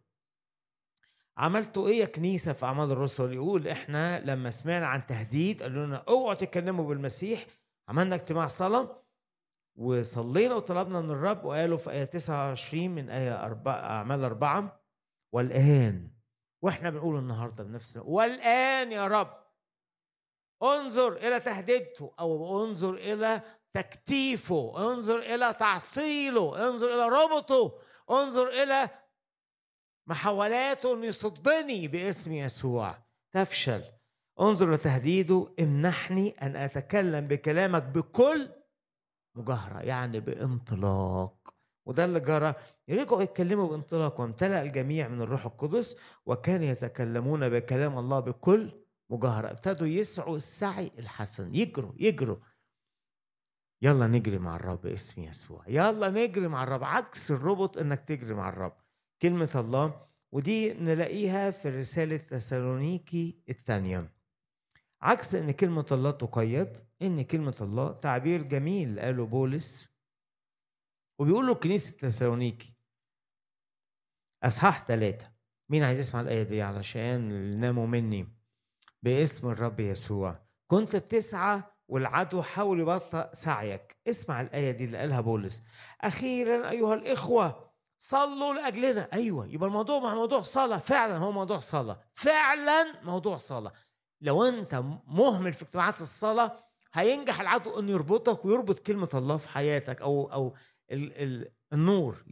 [1.36, 5.96] عملتوا إيه يا كنيسة في أعمال الرسل؟ يقول إحنا لما سمعنا عن تهديد قالوا لنا
[5.96, 7.46] أوعوا تتكلموا بالمسيح
[7.88, 9.02] عملنا اجتماع صلاة
[9.76, 14.80] وصلينا وطلبنا من الرب وقالوا في آية 29 من آية أربعة أعمال أربعة
[15.32, 16.10] والآن
[16.62, 19.42] وإحنا بنقول النهاردة بنفسنا والآن يا رب
[20.62, 23.40] انظر إلى تهديدته أو انظر إلى
[23.72, 27.78] تكتيفه انظر إلى تعطيله انظر إلى ربطه
[28.10, 28.90] انظر إلى
[30.06, 32.98] محاولاته أن يصدني باسم يسوع.
[33.32, 33.84] تفشل.
[34.40, 38.48] انظر لتهديده امنحني أن أتكلم بكلامك بكل
[39.34, 41.54] مجاهرة يعني بانطلاق.
[41.86, 42.54] وده اللي جرى.
[42.88, 48.72] يرجعوا يتكلموا بانطلاق وامتلأ الجميع من الروح القدس وكانوا يتكلمون بكلام الله بكل
[49.10, 49.50] مجاهرة.
[49.50, 51.54] ابتدوا يسعوا السعي الحسن.
[51.54, 52.36] يجروا يجروا.
[53.82, 55.64] يلا نجري مع الرب باسم يسوع.
[55.68, 56.84] يلا نجري مع الرب.
[56.84, 58.76] عكس الربط إنك تجري مع الرب.
[59.22, 64.21] كلمة الله ودي نلاقيها في رسالة تسالونيكي الثانية.
[65.02, 69.92] عكس إن كلمة الله تقيد إن كلمة الله تعبير جميل قاله بولس.
[71.18, 72.74] وبيقول له كنيسه تسالونيكي
[74.42, 75.32] أصحاح ثلاثة
[75.68, 77.20] مين عايز يسمع الآية دي؟ علشان
[77.60, 78.28] ناموا مني.
[79.02, 80.46] باسم الرب يسوع.
[80.66, 83.96] كنت بتسعى والعدو حاول يبطئ سعيك.
[84.08, 85.62] اسمع الآية دي اللي قالها بولس.
[86.00, 89.08] أخيرا أيها الإخوة صلوا لأجلنا.
[89.12, 90.78] أيوة يبقى الموضوع مع موضوع صلاة.
[90.78, 92.00] فعلا هو موضوع صلاة.
[92.12, 93.72] فعلا موضوع صلاة.
[94.22, 96.56] لو أنت مهمل في اجتماعات الصلاة
[96.92, 100.54] هينجح العدو أنه يربطك ويربط كلمة الله في حياتك أو أو
[100.92, 102.24] ال ال النور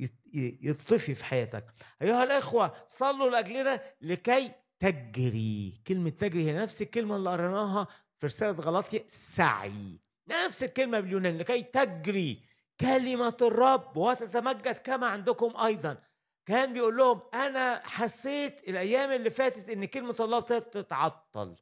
[0.62, 1.64] يطفي في حياتك.
[2.02, 5.82] أيها الإخوة صلوا لأجلنا لكي تجري.
[5.86, 7.86] كلمة تجري هي نفس الكلمة اللي قريناها
[8.16, 10.00] في رسالة غلطية سعي.
[10.28, 12.42] نفس الكلمة باليوناني لكي تجري.
[12.80, 15.98] كلمة الرب وتتمجد كما عندكم أيضا.
[16.46, 21.56] كان بيقول لهم أنا حسيت الأيام اللي فاتت إن كلمة الله تتعطل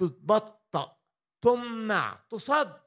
[0.00, 0.96] تتبطأ
[1.42, 2.80] تمنع تصد.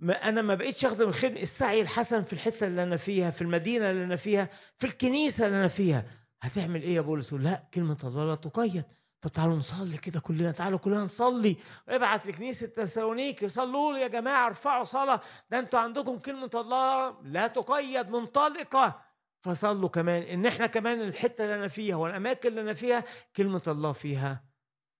[0.00, 3.90] ما أنا ما بقيتش أخدم الخدمه السعي الحسن في الحتة اللي أنا فيها في المدينة
[3.90, 6.04] اللي أنا فيها في الكنيسة اللي أنا فيها.
[6.42, 8.84] هتعمل إيه يا بولس؟ لا كلمة الله لا تقيد.
[9.20, 11.56] طب تعالوا نصلي كده كلنا تعالوا كلنا نصلي.
[11.88, 15.20] ابعت لكنيسة تسالونيكي صلوا لي يا جماعة ارفعوا صلاة.
[15.50, 19.02] ده أنتوا عندكم كلمة الله لا تقيد منطلقة.
[19.40, 20.22] فصلوا كمان.
[20.22, 23.04] إن إحنا كمان الحتة اللي أنا فيها والأماكن اللي أنا فيها
[23.36, 24.45] كلمة الله فيها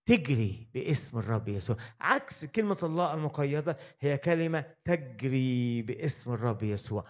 [0.07, 1.77] تجري باسم الرب يسوع.
[2.01, 7.05] عكس كلمة الله المقيدة هي كلمة تجري باسم الرب يسوع.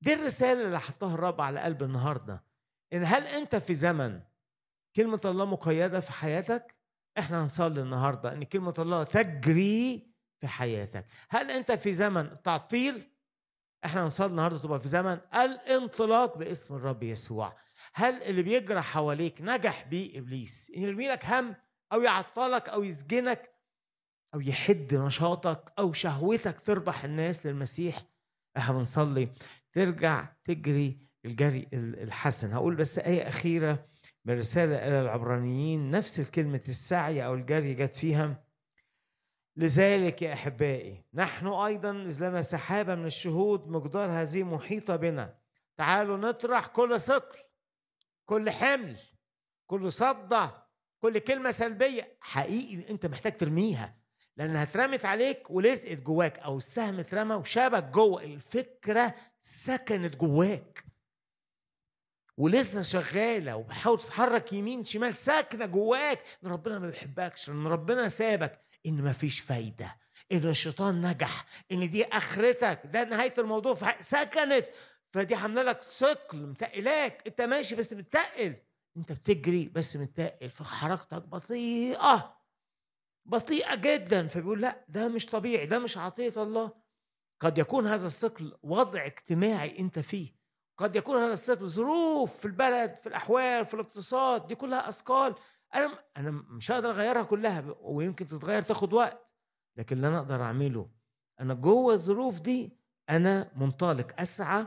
[0.00, 2.44] دي الرسالة اللي حطها الرب على قلب النهاردة.
[2.92, 4.20] إن هل أنت في زمن
[4.96, 6.76] كلمة الله مقيدة في حياتك؟
[7.18, 11.06] إحنا هنصلي النهاردة إن كلمة الله تجري في حياتك.
[11.28, 13.10] هل أنت في زمن تعطيل؟
[13.84, 17.56] إحنا هنصلي النهاردة تبقى في زمن الانطلاق باسم الرب يسوع.
[17.94, 21.54] هل اللي بيجرى حواليك نجح بيه إبليس؟ يرمي لك هم
[21.92, 23.50] أو يعطلك أو يسجنك
[24.34, 28.02] أو يحد نشاطك أو شهوتك تربح الناس للمسيح.
[28.56, 29.28] إحنا بنصلي.
[29.72, 32.52] ترجع تجري الجري الحسن.
[32.52, 33.86] هقول بس آية أخيرة
[34.24, 35.90] من رسالة إلى العبرانيين.
[35.90, 38.44] نفس الكلمة السعي أو الجري جت فيها.
[39.56, 45.38] لذلك يا أحبائي نحن أيضا إذ لنا سحابة من الشهود مقدار هذه محيطة بنا.
[45.76, 47.38] تعالوا نطرح كل ثقل
[48.26, 48.96] كل حمل
[49.66, 50.65] كل صدة
[51.00, 52.16] كل كلمة سلبية.
[52.20, 53.96] حقيقي أنت محتاج ترميها
[54.36, 58.22] لأنها اترمت عليك ولزقت جواك أو السهم اترمى وشبك جوه.
[58.24, 60.84] الفكرة سكنت جواك.
[62.36, 66.22] ولسه شغالة وبحاول تتحرك يمين شمال ساكنة جواك.
[66.44, 69.96] إن ربنا ما بيحبكش إن ربنا سابك إن ما فيش فايدة
[70.32, 72.80] إن الشيطان نجح إن دي آخرتك.
[72.84, 74.00] ده نهاية الموضوع.
[74.00, 74.64] سكنت.
[75.12, 77.22] فدي عاملة لك ثقل متقلاك.
[77.26, 78.54] أنت ماشي بس بتتقل.
[78.96, 82.36] انت بتجري بس متقل فحركتك بطيئة
[83.26, 84.26] بطيئة جدا.
[84.26, 86.72] فبيقول لا ده مش طبيعي ده مش عطية الله.
[87.40, 90.36] قد يكون هذا الثقل وضع اجتماعي انت فيه.
[90.78, 95.34] قد يكون هذا السبب ظروف في البلد في الأحوال في الاقتصاد دي كلها أثقال.
[95.74, 99.34] أنا أنا مش هقدر أغيرها كلها ويمكن تتغير تاخد وقت.
[99.76, 100.90] لكن اللي أنا أقدر أعمله
[101.40, 102.76] أنا جوه الظروف دي
[103.10, 104.66] أنا منطلق أسعى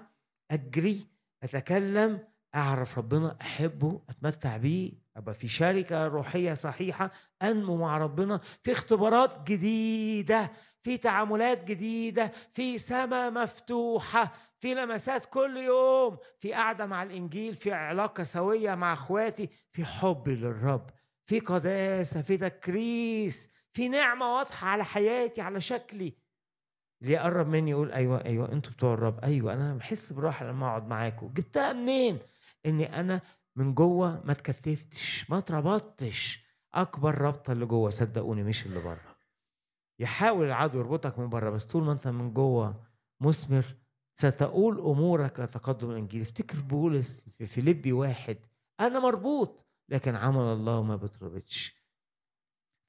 [0.51, 1.07] أجري
[1.43, 8.71] أتكلم أعرف ربنا أحبه أتمتع بيه أبقى في شركة روحية صحيحة أنمو مع ربنا في
[8.71, 10.51] اختبارات جديدة
[10.83, 17.71] في تعاملات جديدة في سماء مفتوحة في لمسات كل يوم في قعدة مع الإنجيل في
[17.73, 20.89] علاقة سوية مع أخواتي في حب للرب
[21.25, 26.13] في قداسة في تكريس في نعمة واضحة على حياتي على شكلي.
[27.01, 29.19] اللي يقرب مني يقول أيوه أيوه أنتوا بتوع الرب.
[29.23, 32.19] أيوه أنا بحس براحة لما أقعد معاكم جبتها منين؟
[32.65, 33.21] إني أنا
[33.55, 36.49] من جوه ما اتكتفتش ما اتربطتش.
[36.73, 39.15] أكبر ربطه اللي جوه صدقوني مش اللي بره.
[39.99, 42.83] يحاول العدو يربطك من بره بس طول ما أنت من جوه
[43.21, 43.65] مثمر
[44.19, 46.21] ستقول أمورك لتقدم الإنجيل.
[46.21, 48.37] افتكر بولس في فيليبي واحد
[48.79, 51.79] أنا مربوط لكن عمل الله ما بتربطش.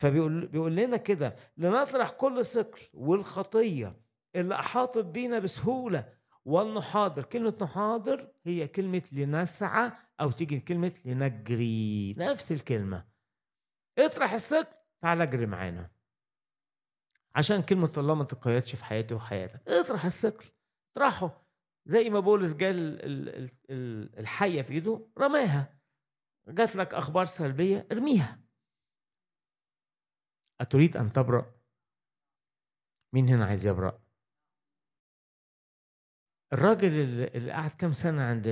[0.01, 4.01] فبيقول بيقول لنا كده لنطرح كل ثقل والخطية
[4.37, 7.24] اللي أحاطت بينا بسهولة والنحاضر.
[7.24, 12.14] كلمة نحاضر هي كلمة لنسعى أو تيجي كلمة لنجري.
[12.18, 13.09] نفس الكلمة.
[13.99, 15.91] اطرح الثقل تعال أجري معانا.
[17.36, 19.68] عشان كلمة الله ما تقيدش في حياتي وحياتك.
[19.68, 20.45] اطرح الثقل
[20.93, 21.47] اطرحه.
[21.86, 23.01] زي ما بولس جال
[24.18, 25.80] الحية في إيده رماها.
[26.49, 28.41] جات لك أخبار سلبية ارميها.
[30.61, 31.61] أتريد أن تبرأ؟
[33.14, 34.03] مين هنا عايز يبرأ؟
[36.53, 36.93] الراجل
[37.37, 38.49] اللي قعد كام سنة عند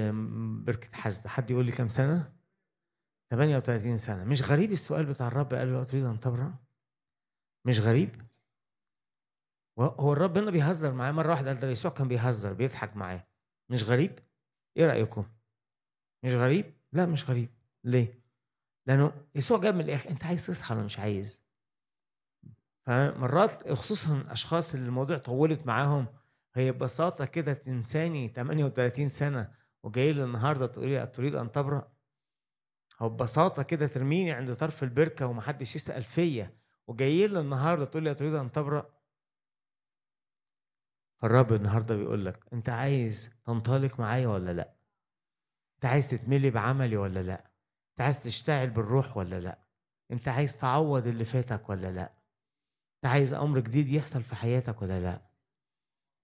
[0.67, 2.33] بركة حزد حد يقول لي كام سنة؟
[3.31, 4.25] 38 سنة.
[4.25, 6.55] مش غريب السؤال بتاع الرب؟ قال له أتريد أن تبرأ؟
[7.67, 8.23] مش غريب؟
[9.79, 13.27] هو الرب هنا بيهزر معاه مرة واحدة قال ده يسوع كان بيهزر بيضحك معاه
[13.71, 14.19] مش غريب؟
[14.77, 15.25] إيه رأيكم؟
[16.25, 17.51] مش غريب؟ لا مش غريب.
[17.85, 18.23] ليه؟
[18.87, 21.43] لأنه يسوع جاب من الآخر أنت عايز تصحى ولا مش عايز؟
[22.87, 26.07] فمرات خصوصا الاشخاص اللي الموضوع طولت معاهم
[26.59, 31.93] هي ببساطة كده تنساني 38 سنة وجاي لي النهارده تقولي تريد أن تبرأ؟
[32.99, 38.15] هو ببساطة كده ترميني عند طرف البركة ومحدش يسأل فيا وجاي لي النهارده تقول لي
[38.15, 38.99] تريد أن تبرأ؟
[41.17, 44.77] فالرب النهارده بيقول لك أنت عايز تنطلق معايا ولا لأ؟
[45.75, 47.53] أنت عايز تتملي بعملي ولا لأ؟
[47.91, 49.65] أنت عايز تشتعل بالروح ولا لأ؟
[50.11, 52.15] أنت عايز تعوض اللي فاتك ولا لأ؟
[52.97, 55.28] أنت عايز أمر جديد يحصل في حياتك ولا لأ؟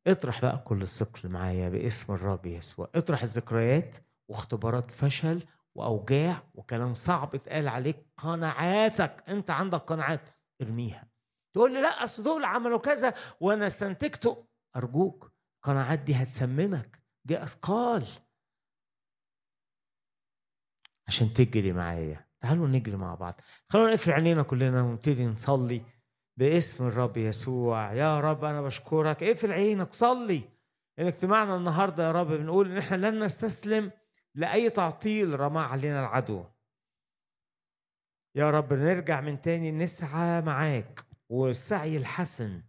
[0.07, 2.91] اطرح بقى كل الثقل معايا باسم الرب يسوع.
[2.95, 3.97] اطرح الذكريات
[4.31, 5.43] واختبارات فشل
[5.75, 8.07] وأوجاع وكلام صعب اتقال عليك.
[8.17, 10.21] قناعاتك انت عندك قناعات
[10.63, 11.09] ارميها.
[11.55, 14.47] تقول لي لا أصل دول عملوا كذا وأنا استنتجته.
[14.77, 18.07] أرجوك القناعات دي هتسممك دي أثقال.
[21.09, 22.27] عشان تجري معايا.
[22.41, 23.41] تعالوا نجري مع بعض.
[23.69, 25.83] خلونا نقفل عينينا كلنا ونبتدي نصلي.
[26.37, 27.93] باسم الرب يسوع.
[27.93, 29.23] يا رب أنا بشكرك.
[29.23, 30.43] اقفل عينك صلي.
[30.99, 33.91] ان اجتماعنا النهارده يا رب بنقول إن إحنا لن نستسلم
[34.35, 36.45] لأي تعطيل رماه علينا العدو.
[38.35, 42.63] يا رب نرجع من تاني نسعى معاك والسعي الحسن.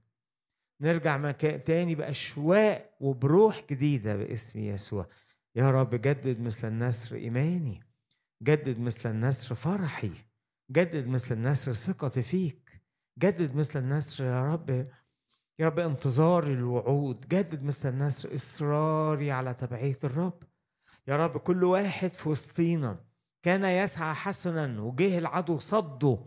[0.82, 5.08] نرجع مكان تاني بأشواق وبروح جديدة باسم يسوع.
[5.56, 7.84] يا رب جدد مثل النسر إيماني.
[8.44, 10.12] جدد مثل النسر فرحي.
[10.72, 12.65] جدد مثل النسر ثقتي فيك.
[13.20, 14.70] جدد مثل النسر يا رب
[15.60, 17.28] يا رب انتظاري الوعود.
[17.28, 20.44] جدد مثل النسر إصراري على تبعية الرب.
[21.08, 22.98] يا رب كل واحد في وسطينا
[23.44, 26.18] كان يسعى حسنا وجه العدو صده.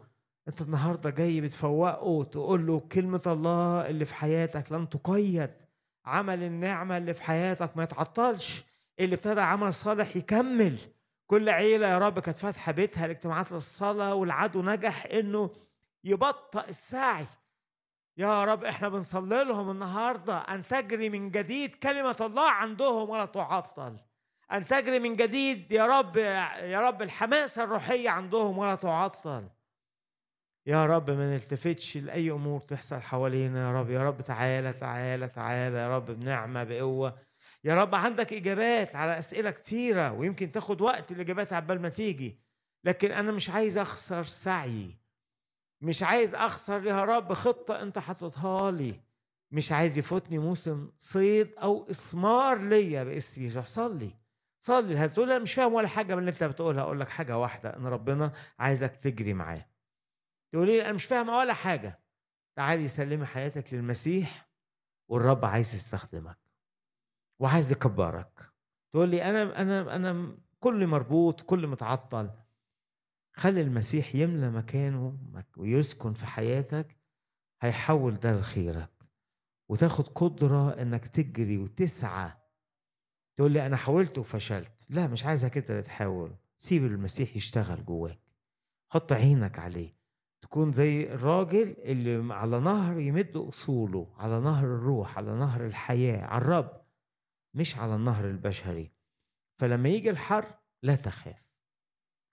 [0.49, 5.51] انت النهارده جاي بتفوقه تقول له كلمة الله اللي في حياتك لن تقيد.
[6.05, 8.65] عمل النعمة اللي في حياتك ما يتعطلش.
[9.01, 10.79] اللي ابتدى عمل صالح يكمل.
[11.27, 15.51] كل عيلة يا رب كانت فاتحة بيتها لاجتماعات الصلاة والعدو نجح إنه
[16.09, 17.27] يبطئ السعي.
[18.17, 23.97] يا رب إحنا بنصلي لهم النهارده أن تجري من جديد كلمة الله عندهم ولا تعطل.
[24.53, 29.49] أن تجري من جديد يا رب يا رب الحماسة الروحية عندهم ولا تعطل.
[30.67, 33.69] يا رب ما نلتفتش لأي أمور تحصل حوالينا.
[33.69, 35.79] يا رب يا رب تعالى تعالى تعالى.
[35.79, 37.19] يا رب بنعمة بقوة.
[37.65, 42.41] يا رب عندك إجابات على أسئلة كتيرة ويمكن تاخد وقت الإجابات عبال ما تيجي.
[42.85, 44.98] لكن أنا مش عايز أخسر سعي.
[45.81, 49.01] مش عايز أخسر يا رب خطة أنت حاططها لي.
[49.51, 54.11] مش عايز يفوتني موسم صيد أو إثمار ليا باسم يسوع صلي.
[54.61, 54.97] صلي.
[54.97, 57.77] هتقول أنا مش فاهم ولا حاجة من اللي أنت بتقولها؟ أقول لك حاجة واحدة.
[57.77, 59.67] إن ربنا عايزك تجري معاه.
[60.53, 62.01] تقولي لي أنا مش فاهمه ولا حاجة.
[62.57, 64.49] تعالي سلمي حياتك للمسيح
[65.09, 66.39] والرب عايز يستخدمك
[67.41, 68.53] وعايز يكبرك.
[68.91, 72.31] تقول لي أنا أنا أنا كل مربوط كل متعطل.
[73.39, 75.19] خلي المسيح يملى مكانه
[75.57, 76.97] ويسكن في حياتك
[77.61, 78.91] هيحول ده لخيرك.
[79.69, 82.33] وتاخد قدرة إنك تجري وتسعى.
[83.37, 84.87] تقول لي أنا حاولت وفشلت.
[84.91, 86.37] لا مش عايزك اللي تحاول.
[86.57, 88.21] سيب المسيح يشتغل جواك.
[88.93, 89.99] حط عينك عليه.
[90.43, 96.43] تكون زي الراجل اللي على نهر يمد أصوله على نهر الروح على نهر الحياة على
[96.43, 96.83] الرب
[97.55, 98.91] مش على النهر البشري.
[99.61, 101.48] فلما يجي الحر لا تخاف.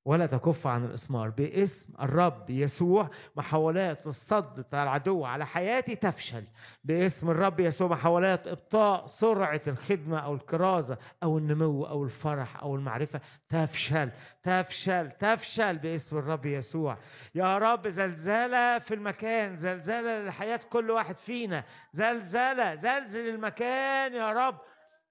[0.05, 1.29] ولا تكف عن الإسمار.
[1.29, 6.43] باسم الرب يسوع محاولات الصد بتاع العدو على حياتي تفشل.
[6.83, 13.21] باسم الرب يسوع محاولات إبطاء سرعة الخدمة أو الكرازة أو النمو أو الفرح أو المعرفة
[13.49, 14.11] تفشل.
[14.43, 16.97] تفشل تفشل باسم الرب يسوع.
[17.35, 21.63] يا رب زلزلة في المكان زلزلة لحياة كل واحد فينا.
[21.93, 24.57] زلزلة زلزل المكان يا رب.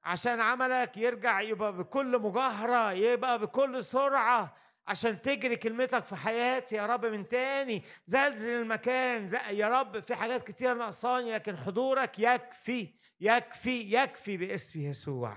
[0.05, 4.64] عشان عملك يرجع يبقى بكل مجاهرة يبقى بكل سرعة.
[4.89, 7.83] عشان تجري كلمتك في حياتي يا رب من تاني.
[8.07, 12.89] زلزل المكان يا رب في حاجات كتير ناقصاني لكن حضورك يكفي
[13.21, 15.37] يكفي يكفي باسم يسوع.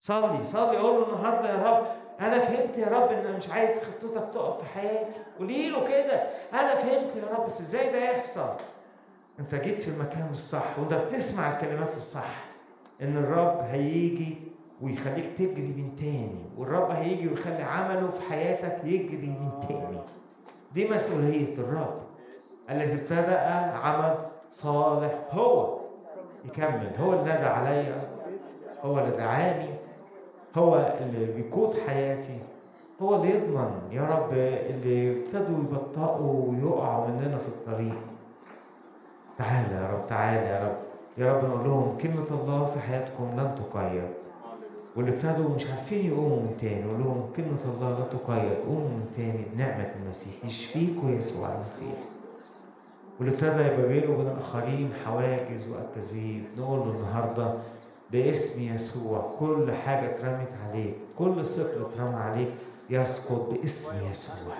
[0.00, 1.86] صلي صلي قول له النهارده يا رب
[2.20, 5.18] أنا فهمت يا رب إن أنا مش عايز خطتك تقف في حياتي.
[5.38, 6.22] قولي له كده
[6.52, 8.56] أنا فهمت يا رب بس إزاي ده يحصل؟
[9.38, 12.44] أنت جيت في المكان الصح وأنت بتسمع الكلمات الصح
[13.02, 14.36] إن الرب هيجي
[14.82, 19.98] ويخليك تجري من تاني والرب هيجي ويخلي عمله في حياتك يجري من تاني.
[20.74, 22.00] دي مسؤولية الرب.
[22.70, 23.40] الذي ابتدأ
[23.76, 24.14] عمل
[24.50, 25.78] صالح هو.
[26.44, 26.90] يكمل.
[27.00, 28.08] هو اللي نادى عليا.
[28.82, 29.68] هو اللي دعاني.
[30.56, 32.38] هو اللي بيقود حياتي.
[33.02, 33.80] هو اللي يضمن.
[33.92, 37.96] يا رب اللي ابتدوا يبطئوا ويقعوا مننا في الطريق.
[39.38, 40.76] تعالى يا رب تعالى يا رب.
[41.18, 44.14] يا رب نقول لهم كلمة الله في حياتكم لن تقيد.
[44.96, 49.12] واللي ابتدوا مش عارفين يقوموا من تاني نقول لهم كلمة الله لا تقيد قوموا من
[49.16, 51.98] تاني بنعمة المسيح يشفيكوا يسوع المسيح.
[53.20, 56.44] واللي ابتدى يبقى بينه وبين الآخرين حواجز وأكاذيب.
[56.58, 57.54] نقول له النهاردة
[58.12, 62.48] باسم يسوع كل حاجة اترمت عليك كل ثقل اترمى عليك
[62.90, 64.54] يسقط باسم يسوع.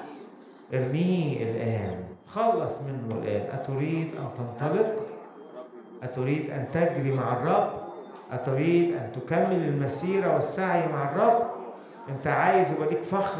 [0.75, 3.59] ارميه الآن خلص منه الآن.
[3.61, 4.95] أتريد أن تنطلق؟
[6.03, 7.88] أتريد أن تجري مع الرب؟
[8.33, 11.43] أتريد أن تكمل المسيرة والسعي مع الرب.
[12.09, 13.37] أنت عايز يبقى ليك فخر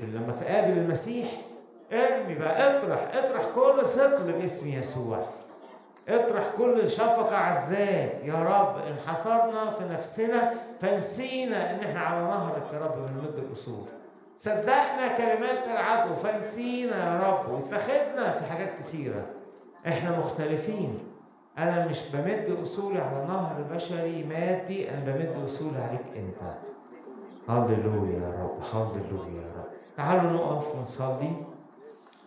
[0.00, 1.28] في, لما تقابل المسيح.
[1.92, 5.26] ارمي بقى اطرح اطرح كل ثقل باسم يسوع.
[6.08, 12.78] اطرح كل شفقة الذات يا رب انحصرنا في نفسنا فنسينا إن إحنا على نهرك يا
[12.78, 13.84] رب بنمد الاصول
[14.36, 19.26] صدقنا كلمات العدو فنسينا يا رب واتخذنا في حاجات كثيرة.
[19.86, 20.98] إحنا مختلفين.
[21.58, 26.54] أنا مش بمد اصولي على نهر بشري مادي أنا بمد اصولي عليك أنت.
[27.48, 29.66] هللويا يا رب هللويا يا رب.
[29.96, 31.32] تعالوا نقف ونصلي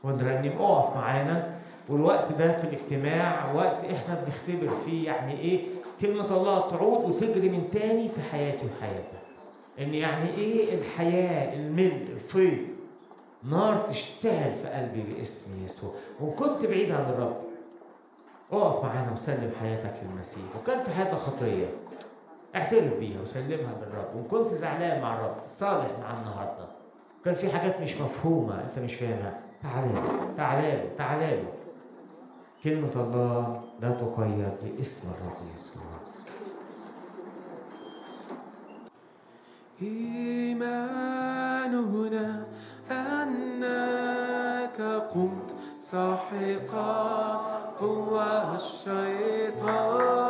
[0.04, 1.62] ونرنم اقف معانا.
[1.90, 5.62] والوقت ده في الاجتماع وقت إحنا بنختبر فيه يعني إيه؟
[6.02, 9.22] كلمة الله تعود وتجري من تاني في حياتي وحياتك.
[9.80, 12.68] إن يعني إيه؟ الحياة الملء الفيض.
[13.44, 15.92] نار تشتعل في قلبي باسم يسوع.
[16.20, 17.38] وان كنت بعيد عن الرب.
[18.52, 20.44] اقف معانا وسلم حياتك للمسيح.
[20.64, 21.70] وكان في حياتك خطية.
[22.56, 26.66] اعترف بيها وسلمها للرب وإن كنت زعلان مع الرب تصالح معاه النهارده.
[27.26, 29.40] كان في حاجات مش مفهومة أنت مش فاهمها.
[29.64, 30.02] تعالى له
[30.38, 31.48] تعالى له تعالى له
[32.64, 35.84] كلمة الله لا تقيد باسم الرب يسوع.
[39.82, 40.86] إيماننا
[42.92, 45.51] أنك قمت
[45.92, 47.42] ساحقا
[47.80, 50.22] قوى الشيطان.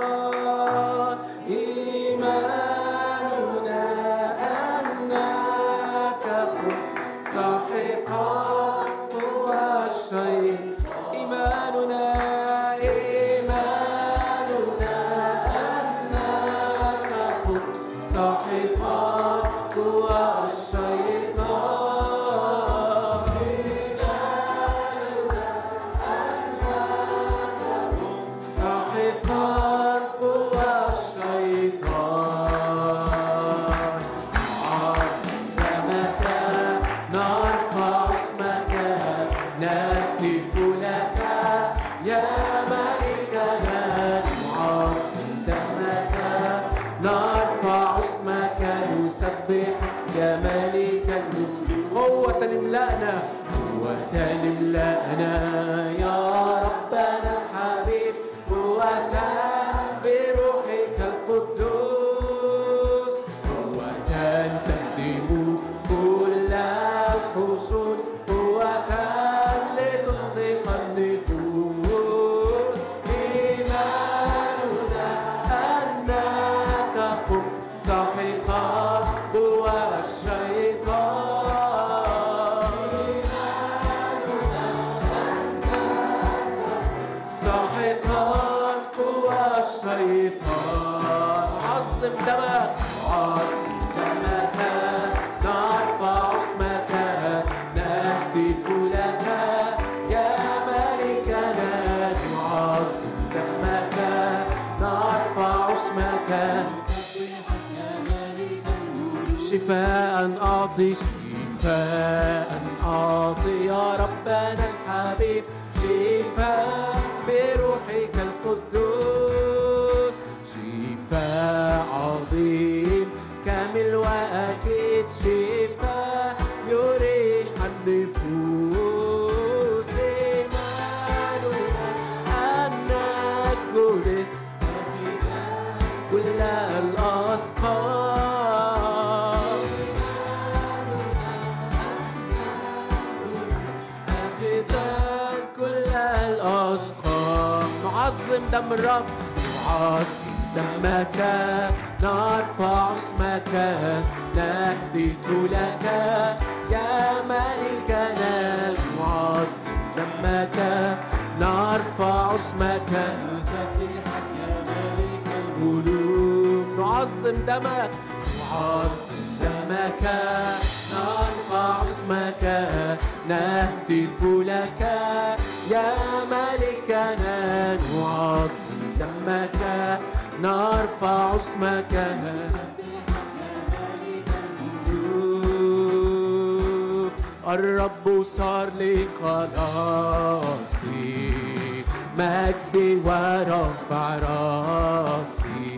[192.72, 195.78] مجدي ورفع راسي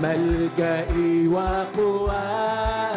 [0.00, 2.90] ملجئي وقواتي.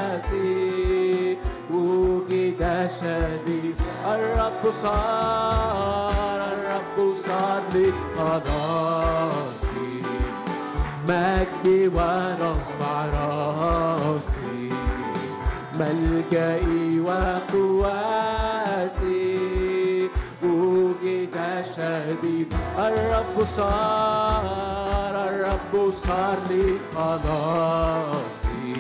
[1.71, 2.61] وجد
[2.99, 7.87] شديد الرب صار الرب صار لي
[8.17, 9.93] خلاصي
[11.07, 14.69] مجدي ورفع راسي
[15.79, 16.72] ملجئي
[23.55, 28.75] صار الرب صار لي خلاصي.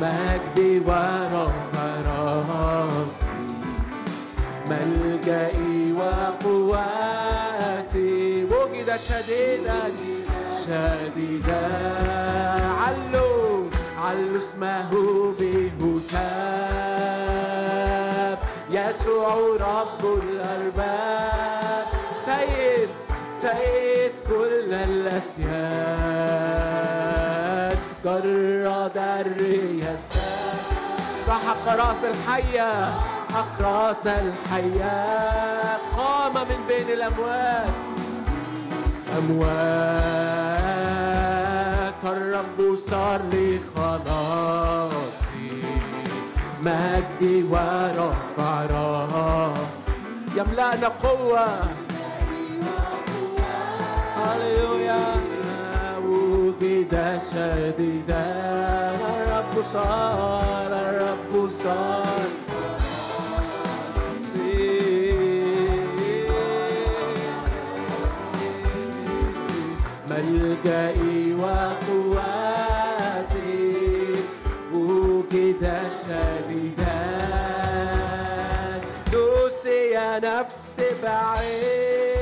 [0.00, 3.48] مجدي ورفع راسي.
[4.70, 7.34] ملجئي وقواتي.
[8.44, 9.82] وجد شديدا
[10.64, 11.64] شديدا.
[12.82, 13.64] علوا
[14.04, 14.92] علوا اسمه
[15.38, 16.28] بهتاف.
[18.70, 21.86] يسوع رب الأرباب.
[22.24, 22.88] سيد
[23.44, 25.44] سيد كل الأسياد.
[28.04, 30.64] جرد الرياسات
[31.26, 32.72] سحق راس الحية.
[33.34, 34.96] حق راس الحية.
[35.96, 37.68] قام من بين الأموات.
[39.18, 39.54] أموات.
[42.04, 45.62] الرب صار لي خلاصي.
[46.62, 49.62] مجدي ورفع راسي.
[50.36, 51.83] يملأنا قوة.
[54.24, 55.04] هللويا
[56.06, 56.94] وجد
[57.30, 58.24] شديدا
[58.94, 62.24] الرب صار الرب صار
[70.10, 72.92] ملجئي وقواتي
[74.72, 75.64] وجد
[76.04, 77.00] شديدا
[79.12, 82.13] دوسي يا نفس بعز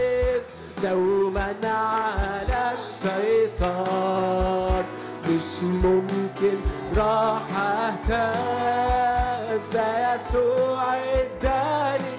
[0.82, 4.84] دوما على الشيطان.
[5.28, 6.56] مش ممكن
[6.96, 12.14] راح اهتز ده يسوع اداني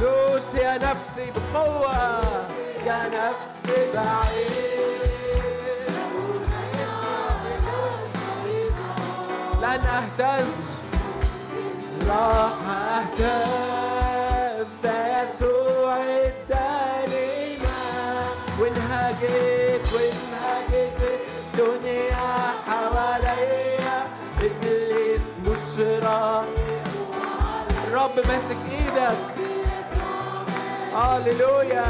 [0.00, 2.20] دوس يا نفسي بقوة
[2.86, 4.62] يا نفسي بعيد.
[9.62, 10.54] لن أهتز.
[12.08, 12.58] راح
[12.92, 14.96] اهتز ده
[19.22, 21.00] وانهجت وانهجت
[21.54, 22.34] الدنيا
[22.66, 24.06] حواليا
[24.40, 26.44] ابليس مشرق
[27.86, 29.18] الرب ماسك إيدك
[30.94, 31.86] هللويا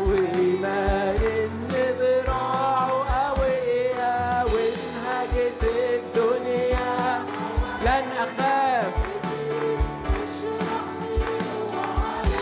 [0.00, 1.68] وإيمان إن
[1.98, 7.24] ذراعه قوية وانهجت الدنيا
[7.82, 8.92] لن أخاف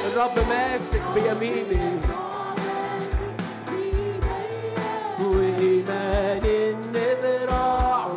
[0.07, 2.01] الرب ماسك بيميني
[5.55, 8.17] وإيمان إن ذراعه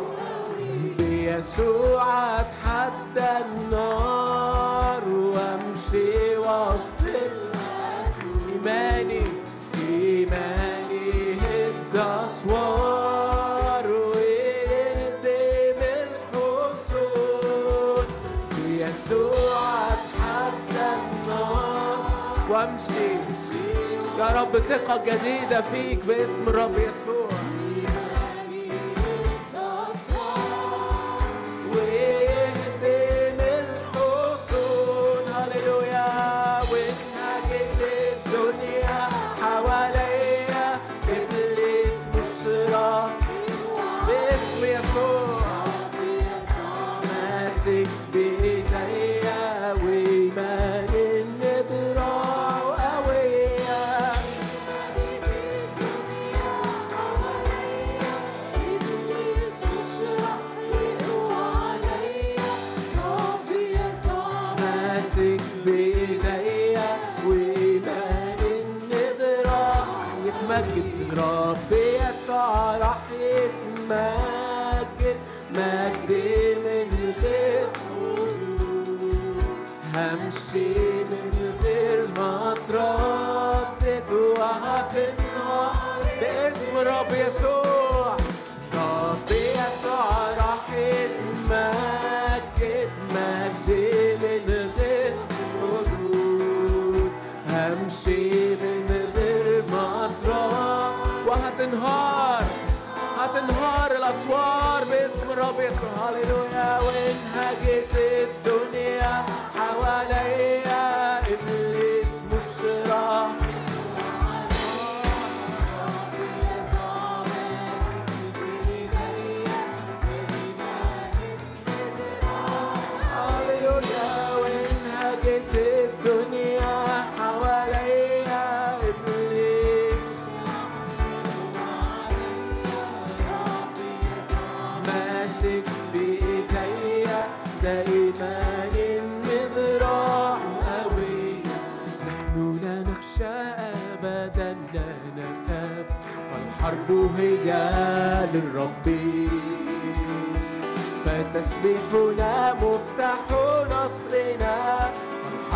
[0.98, 2.02] بيسوع
[2.40, 4.17] أتحدى النار.
[24.38, 27.47] رب ثقة جديدة فيك باسم الرب يسوع.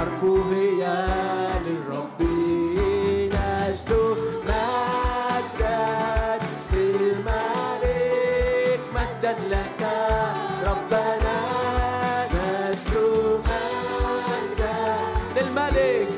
[0.02, 0.82] الحرب هي
[1.66, 2.20] للرب
[6.72, 9.82] للملك مجدا لك
[10.66, 11.36] ربنا
[15.36, 16.08] للملك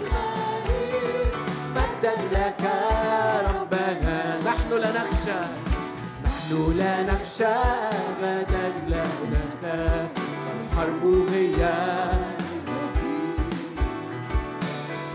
[1.77, 2.63] مجدا لك
[3.49, 4.39] ربنا.
[4.47, 5.41] نحن لا نخشى
[6.25, 8.73] نحن لا نخشى أبدا.
[8.89, 9.65] لأنك
[10.73, 11.61] الحرب هي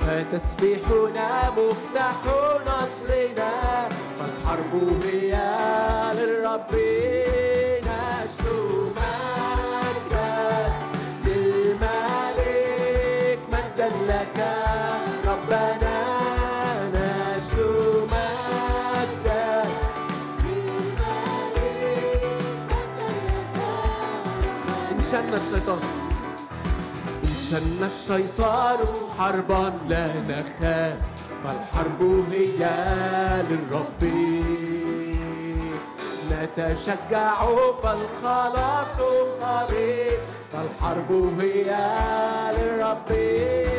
[0.10, 2.16] فتسبيحنا مفتاح
[2.68, 4.74] نصرنا فالحرب
[5.04, 5.34] هي
[6.14, 6.74] للرب
[7.86, 8.90] نشدو
[11.26, 14.38] للملك مجدا لك
[15.28, 16.00] ربنا
[25.34, 25.80] الشيطان
[27.24, 28.80] إن شن الشيطان
[29.20, 30.98] حربا لا نخاف
[31.44, 32.70] فالحرب هي
[33.50, 34.02] للرب.
[36.32, 37.42] نتشجع
[37.84, 39.00] فالخلاص
[39.42, 40.20] قريب
[40.52, 41.76] فالحرب هي
[42.58, 43.79] للرب.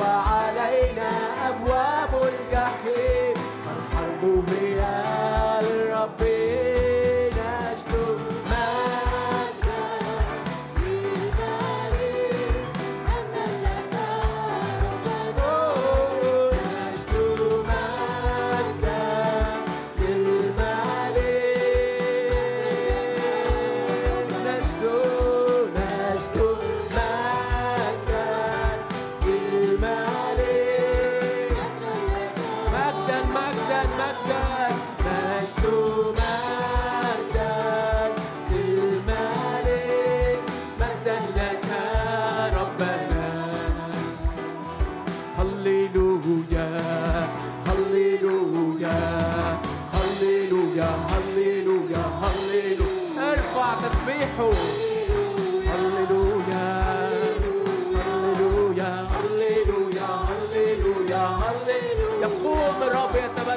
[0.00, 0.29] where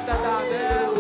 [0.08, 0.93] ذات الأعداء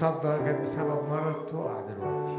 [0.00, 2.38] صدى جت بسبب مرض تقع دلوقتي.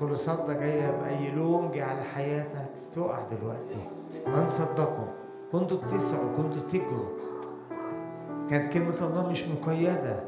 [0.00, 3.76] كل صدى جاية بأي لوم جه على حياتك تقع دلوقتي.
[4.26, 5.06] من صدقكم
[5.52, 7.08] كنتوا بتسعوا كنتوا تجروا
[8.50, 10.20] كانت كلمة الله مش مقيدة.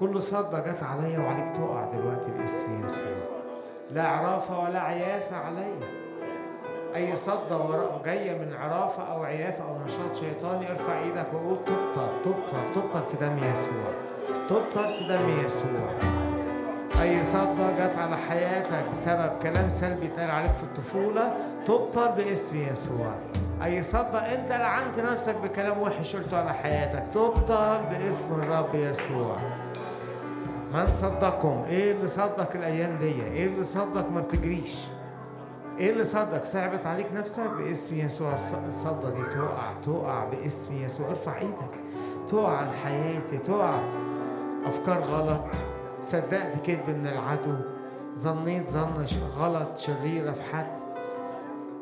[0.00, 3.04] كل صدى جت عليا وعليك تقع دلوقتي باسم يسوع.
[3.90, 5.88] لا عرافة ولا عيافة عليا.
[6.96, 7.58] أي صدى
[8.04, 13.16] جاية من عرافة أو عيافة أو نشاط شيطاني ارفع إيدك وقول تبطل تبطل تبطل في
[13.16, 14.11] دم يسوع.
[14.48, 16.12] تبطل في دم يسوع
[17.02, 21.32] أي صدة جت على حياتك بسبب كلام سلبي اتقال عليك في الطفولة
[21.66, 23.14] تبطل باسم يسوع.
[23.64, 29.36] أي صدة أنت لعنت نفسك بكلام وحش قلته على حياتك تبطل باسم الرب يسوع.
[30.74, 34.78] من صدقكم إيه اللي صدق الأيام دي؟ إيه اللي صدق ما بتجريش؟
[35.78, 41.08] إيه اللي صدق؟ صعبت عليك نفسك باسم يسوع؟ الص- الصدة دي تقع تقع باسم يسوع.
[41.08, 41.72] ارفع إيدك.
[42.28, 43.78] تقع عن حياتي تقع
[44.66, 45.44] أفكار غلط.
[46.02, 47.54] صدقت كذب من العدو.
[48.18, 49.06] ظنيت ظن
[49.36, 50.78] غلط شريرة في حد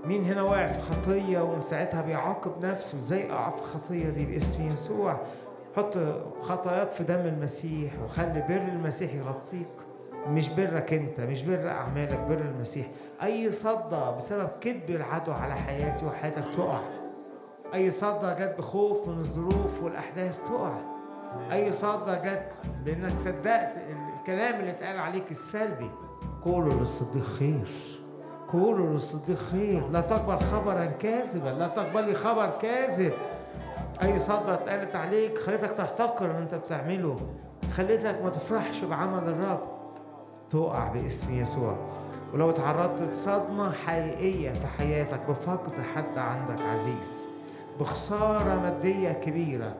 [0.04, 4.68] مين هنا واقع في خطية ومن ساعتها بيعاقب نفسه؟ إزاي أقع في الخطية دي باسم
[4.68, 5.16] يسوع؟
[5.76, 5.98] حط
[6.42, 9.68] خطاياك في دم المسيح وخلي بر المسيح يغطيك.
[10.28, 12.86] مش برك أنت مش بر أعمالك بر المسيح.
[13.22, 16.80] أي صدى بسبب كذب العدو على حياتي وحياتك تقع.
[17.74, 20.89] أي صدى جت بخوف من الظروف والأحداث تقع.
[21.52, 22.52] أي صدى جت
[22.84, 23.72] بإنك صدقت
[24.18, 25.90] الكلام اللي اتقال عليك السلبي.
[26.44, 27.68] قولوا للصديق خير.
[28.52, 29.88] قولوا للصديق خير.
[29.88, 31.48] لا تقبل خبرا كاذبا.
[31.48, 33.12] لا تقبلي خبر كاذب.
[34.02, 37.20] أي صدى اتقالت عليك خليتك تحتقر اللي أنت بتعمله.
[37.76, 39.60] خليتك ما تفرحش بعمل الرب.
[40.50, 41.76] تقع باسم يسوع.
[42.34, 47.26] ولو تعرضت لصدمة حقيقية في حياتك بفقد حد عندك عزيز.
[47.80, 49.74] بخسارة مادية كبيرة.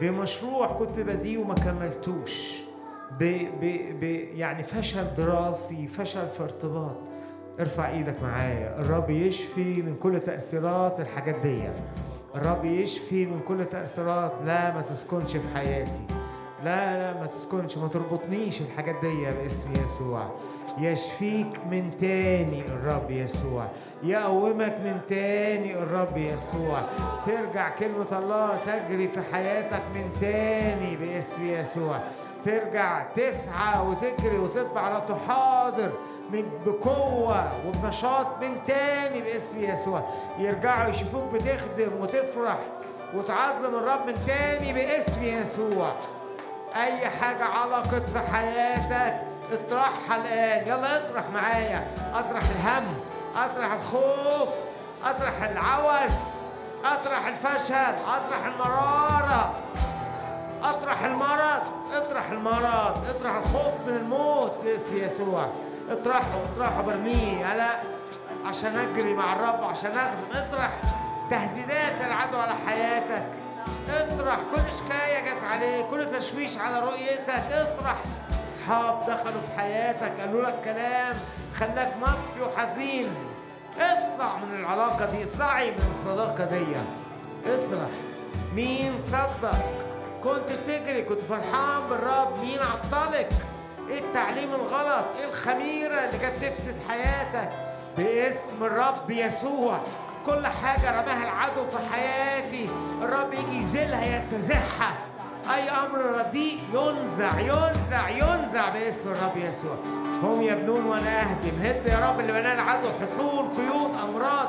[0.00, 2.58] بمشروع كنت بديه وما كملتوش.
[3.20, 3.24] ب
[3.60, 3.64] ب
[4.00, 4.02] ب
[4.34, 6.96] يعني فشل دراسي فشل في ارتباط.
[7.60, 8.80] ارفع إيدك معايا.
[8.80, 11.62] الرب يشفي من كل تأثيرات الحاجات دي.
[12.34, 14.32] الرب يشفي من كل تأثيرات.
[14.44, 16.02] لا ما تسكنش في حياتي.
[16.64, 17.78] لا لا ما تسكنش.
[17.78, 20.30] ما تربطنيش الحاجات دي باسم يسوع.
[20.78, 23.66] يشفيك من تاني الرب يسوع.
[24.02, 26.82] يقومك من تاني الرب يسوع.
[27.26, 31.98] ترجع كلمة الله تجري في حياتك من تاني باسم يسوع.
[32.44, 35.90] ترجع تسعى وتجري وتطبع لا تحاضر
[36.32, 40.02] من بقوة وبنشاط من تاني باسم يسوع.
[40.38, 42.58] يرجعوا يشوفوك بتخدم وتفرح
[43.14, 45.92] وتعظم الرب من تاني باسم يسوع.
[46.74, 50.66] أي حاجة علقت في حياتك اطرحها الآن.
[50.66, 51.86] يلا اطرح معايا.
[52.14, 52.84] اطرح الهم
[53.36, 54.48] اطرح الخوف
[55.04, 56.12] اطرح العوز
[56.84, 59.54] اطرح الفشل اطرح المرارة
[60.62, 61.62] اطرح المرض
[61.92, 65.46] اطرح المرض اطرح الخوف من الموت باسم يسوع.
[65.90, 67.70] اطرحه اطرحه برميه لا
[68.46, 70.38] عشان اجري مع الرب عشان اخدم.
[70.38, 70.70] اطرح
[71.30, 73.22] تهديدات العدو على حياتك.
[73.90, 77.52] اطرح كل شكاية جت عليك كل تشويش على رؤيتك.
[77.52, 77.96] اطرح
[78.64, 81.16] أصحاب دخلوا في حياتك قالوا لك كلام
[81.58, 83.08] خلاك مطفي وحزين
[83.80, 86.64] اطلع من العلاقة دي اطلعي من الصداقة دي.
[87.46, 87.88] اطرح
[88.54, 89.58] مين صدق؟
[90.24, 92.38] كنت بتجري كنت فرحان بالرب.
[92.40, 93.28] مين عطلك؟
[93.90, 97.50] إيه التعليم الغلط؟ إيه الخميرة اللي كانت تفسد حياتك؟
[97.96, 99.78] باسم الرب يسوع.
[100.26, 102.68] كل حاجة رماها العدو في حياتي.
[103.02, 104.94] الرب يجي يزيلها ينتزعها
[105.54, 109.74] اي أمر رديء ينزع ينزع ينزع باسم الرب يسوع
[110.22, 114.48] هم يبنون وأنا اهدم هد يا رب اللي بناه العدو حصول قيود امراض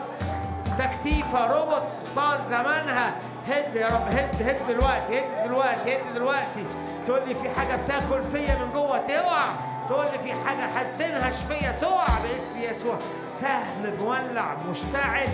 [0.80, 1.82] تكتيفة ربط
[2.16, 3.16] طال زمانها
[3.48, 6.66] هد يا رب هد هد دلوقتي هد دلوقتي هد دلوقتي
[7.08, 9.46] تقول لي في حاجة بتاكل فيا من جوه تقع
[9.90, 12.96] تقول لي في حاجة هتنهش فيا تقع باسم يسوع
[13.28, 15.28] سهم مولع مشتعل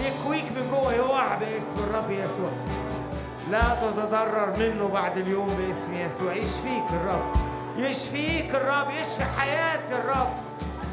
[0.00, 2.50] يكويك من جوه يقع باسم الرب يسوع
[3.50, 6.34] لا تتضرر منه بعد اليوم باسم يسوع.
[6.34, 7.32] يشفيك الرب؟
[7.76, 10.32] يشفيك الرب؟ يشفي حياة الرب؟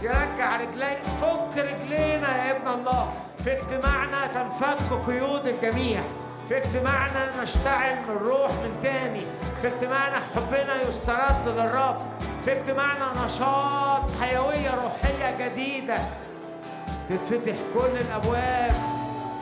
[0.02, 3.14] يرجع رجليك فك رجلينا يا ابن الله.
[3.44, 6.02] في اجتماعنا تنفك قيود الجميع.
[6.50, 9.24] في اجتماعنا نشتعل من الروح من تاني.
[9.62, 11.98] في اجتماعنا حبنا يسترد للرب.
[12.46, 15.98] في اجتماعنا نشاط حيوية روحية جديدة.
[17.10, 18.74] تتفتح كل الأبواب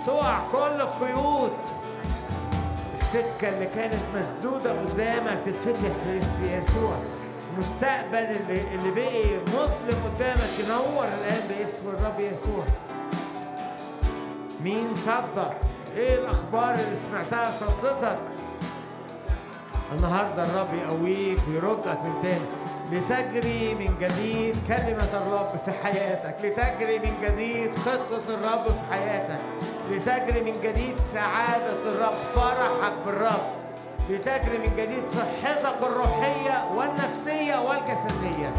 [0.06, 1.58] تقع كل القيود.
[3.00, 6.96] السكة اللي كانت مسدودة قدامك تتفتح باسم يسوع.
[7.54, 12.64] المستقبل اللي, اللي بقي مظلم قدامك ينور الآن باسم الرب يسوع.
[14.64, 15.54] مين صدق؟
[15.96, 18.20] إيه الأخبار اللي سمعتها صدتك؟
[19.98, 22.50] النهارده الرب يقويك ويردك من تاني.
[22.92, 26.36] لتجري من جديد كلمة الرب في حياتك.
[26.44, 29.40] لتجري من جديد خطة الرب في حياتك.
[29.90, 33.46] لتجري من جديد سعادة الرب فرحك بالرب.
[34.10, 38.52] لتجري من جديد صحتك الروحية والنفسية والجسدية.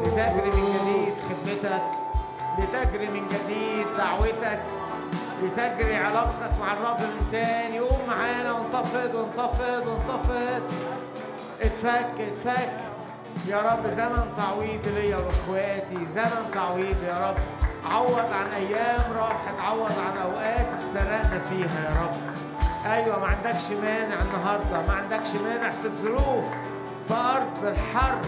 [0.00, 1.82] لتجري من جديد خدمتك
[2.58, 4.60] لتجري من جديد دعوتك.
[5.42, 7.78] لتجري علاقتك مع الرب من تاني.
[7.78, 10.62] قوم معانا وانتفض وانتفض وانتفض.
[11.62, 12.72] اتفك اتفك.
[13.46, 17.57] يا رب زمن تعويض ليا واخواتي زمن تعويض يا رب.
[17.84, 22.16] عوض عن أيام راحت عوض عن أوقات اتسرقنا فيها يا رب.
[22.92, 26.44] أيوه ما عندكش مانع النهارده ما عندكش مانع في الظروف
[27.08, 28.20] في أرض الحرب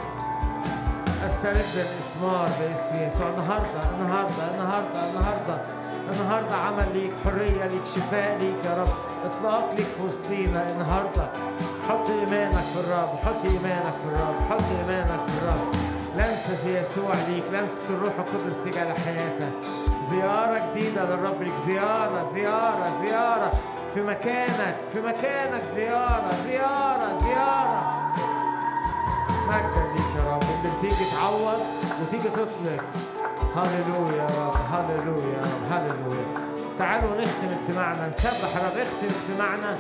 [1.27, 3.29] أسترد الإسمار باسم يسوع.
[3.29, 5.61] النهارده النهارده النهارده النهارده
[6.11, 8.89] النهارده عمل ليك حرية ليك شفاء ليك يا رب.
[9.25, 11.29] إطلاق ليك في وسطينا النهارده.
[11.89, 15.90] حط إيمانك في الرب حط إيمانك في الرب حط إيمانك في الرب.
[16.17, 19.53] لمسه في يسوع ليك لمسه الروح القدس تيجي على حياتك.
[20.11, 23.53] زيارة جديدة للرب ليك زيارة زيارة زيارة.
[23.95, 25.65] في مكانك في مكانك.
[25.65, 28.13] زيارة زيارة زيارة.
[29.49, 30.43] مجدا ليك يا رب.
[30.43, 31.61] اللي بتيجي تعوض
[32.03, 32.85] وتيجي تطلق.
[33.57, 34.57] هللويا يا رب.
[34.73, 35.73] هللويا يا رب.
[35.73, 36.27] هللويا.
[36.79, 38.09] تعالوا نختم اجتماعنا.
[38.09, 38.79] نسبح رب.
[38.79, 39.77] اختم اجتماعنا.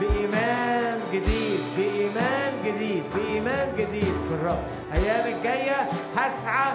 [0.00, 4.62] بإيمان جديد بإيمان جديد بإيمان جديد في الرب.
[4.94, 6.72] أيام الجاية هسعى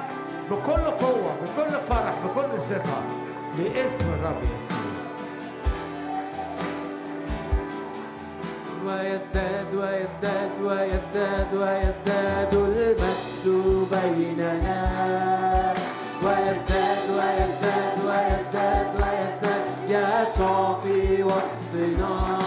[0.52, 3.02] بكل قوة بكل فرح بكل ثقة
[3.58, 4.78] باسم الرب يسوع.
[8.86, 15.74] ويزداد ويزداد ويزداد ويزداد المجد بيننا.
[16.24, 22.40] ويزداد ويزداد ويزداد ويزداد يسوع في وسطنا.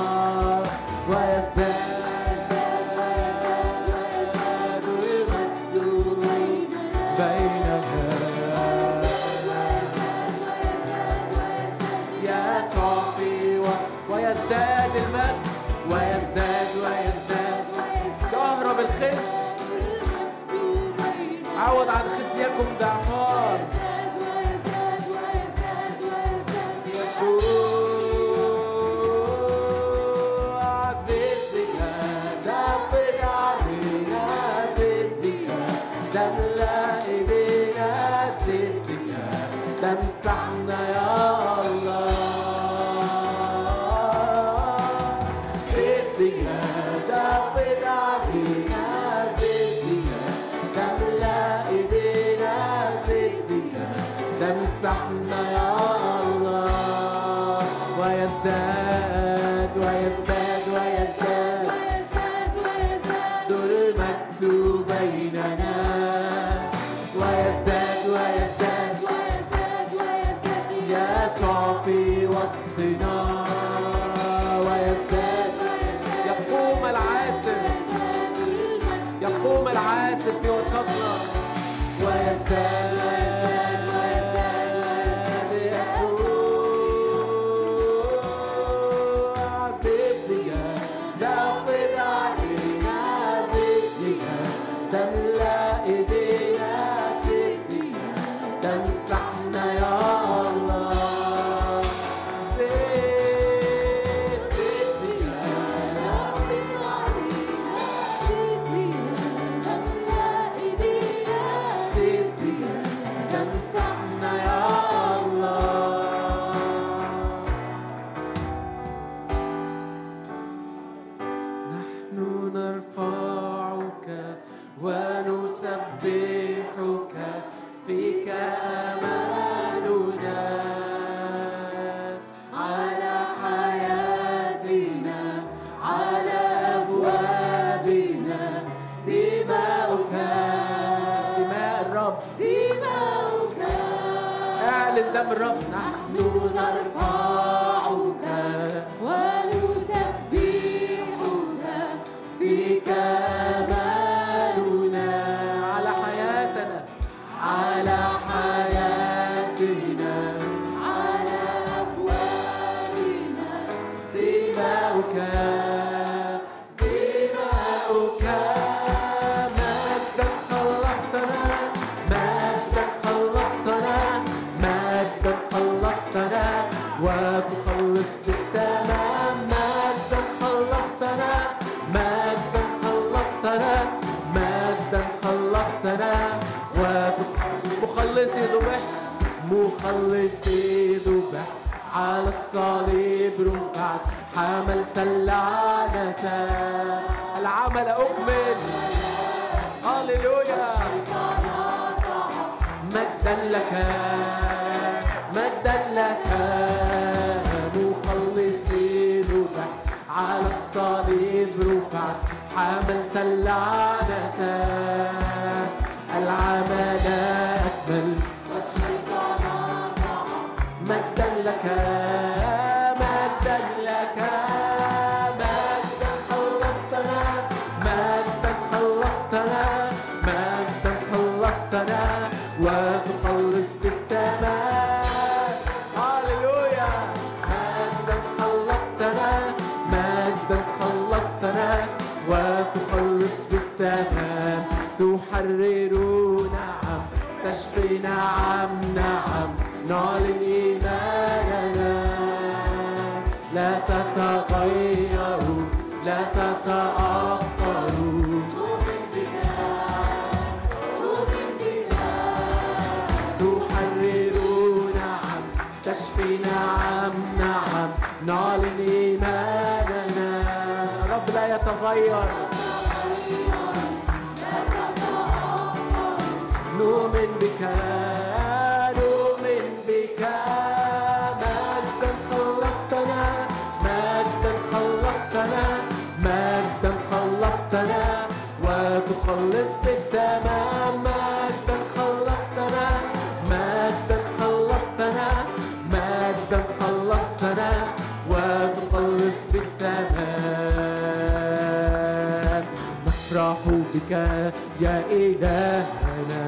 [304.11, 306.45] بك يا إلهنا.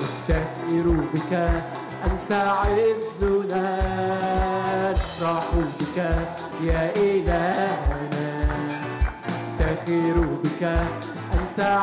[0.00, 1.32] نفتخر بك
[2.04, 3.66] أنت عزنا.
[4.92, 5.44] نفرح
[5.80, 5.98] بك
[6.62, 8.46] يا إلهنا.
[9.28, 10.62] نفتخر بك
[11.36, 11.78] أنت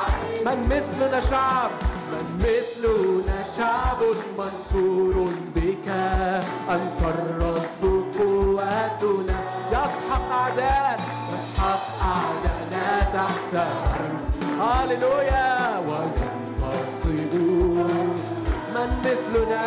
[0.46, 1.72] من مثلنا شعب
[2.12, 4.00] من مثلنا شعب
[4.38, 5.88] منصور بك.
[6.70, 7.84] أنت الرب
[8.18, 9.40] قوتنا
[9.72, 11.00] يسحق أعداء
[11.34, 13.54] يسحق أعداءنا تحت
[14.62, 17.38] هللويا وينتصر
[18.76, 19.66] من مثلنا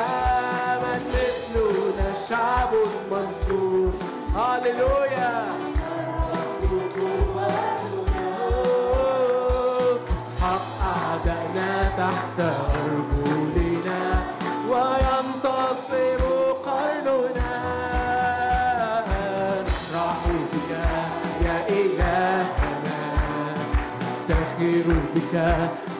[0.83, 2.71] من مثلنا شعب
[3.11, 3.93] منصور
[4.37, 5.47] هللويا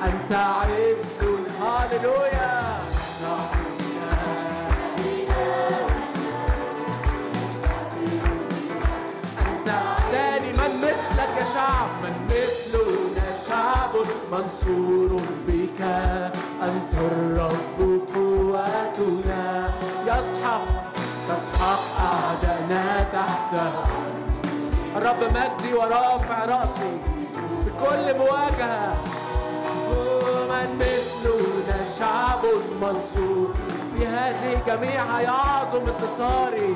[0.05, 2.55] أنت عز بك
[9.47, 9.69] أنت
[10.13, 13.93] تاني من مثلك يا شعب من مثلنا شعب
[14.33, 15.81] منصور بك.
[16.63, 17.79] أنت الرب
[18.15, 19.71] قوتنا
[20.07, 20.67] يسحق
[21.29, 23.53] تسحق أعدائنا تحت.
[24.97, 26.93] الرب مجدي ورافع رأسي
[27.67, 28.95] بكل مواجهة.
[30.49, 32.43] من مثلنا شعب
[32.83, 33.55] منصور.
[33.95, 36.75] في هذه جميعها يعظم انتصاري.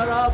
[0.00, 0.32] يا رب.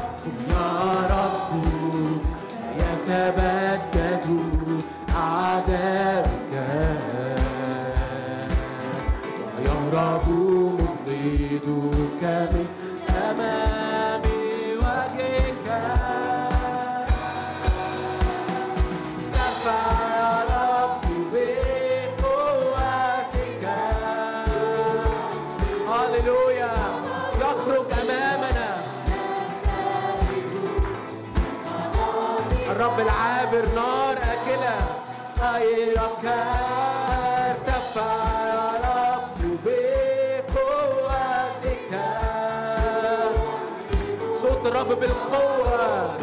[44.96, 46.16] صوت الرب بالقوة.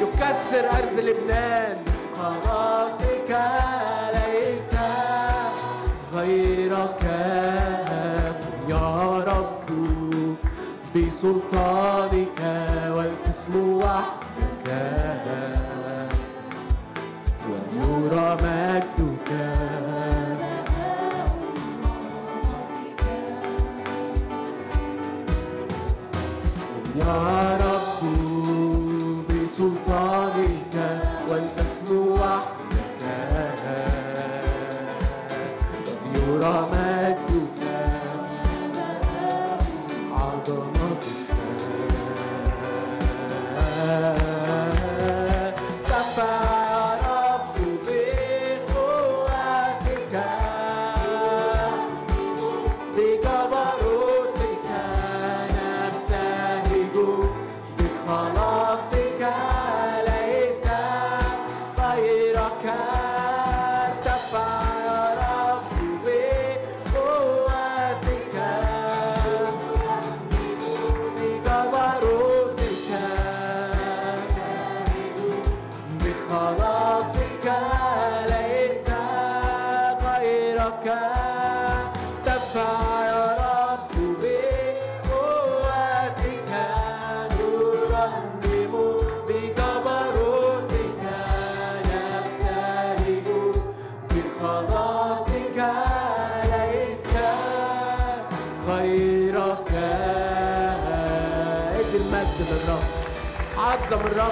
[0.00, 1.67] يكسر أرض لبنان.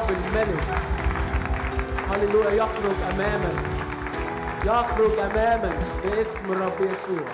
[0.08, 0.62] الرب الملك.
[2.10, 2.50] هللويا.
[2.50, 3.56] يخرج امامك
[4.64, 7.26] يخرج امامك باسم الرب يسوع.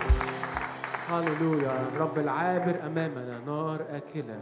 [1.11, 1.89] هللويا.
[1.95, 3.41] الرب العابر أمامنا.
[3.47, 4.41] نار آكلة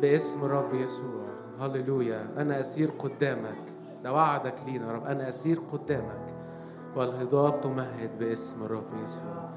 [0.00, 1.24] باسم الرب يسوع.
[1.60, 2.28] هللويا.
[2.38, 3.62] أنا أسير قدامك.
[4.04, 5.06] ده وعدك لينا يا رب.
[5.06, 6.34] أنا أسير قدامك.
[6.96, 9.48] والهضاب تمهد باسم الرب يسوع.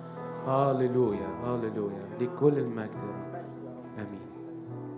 [0.48, 1.28] هللويا.
[1.46, 2.06] هللويا.
[2.20, 3.25] لكل المجد يا رب.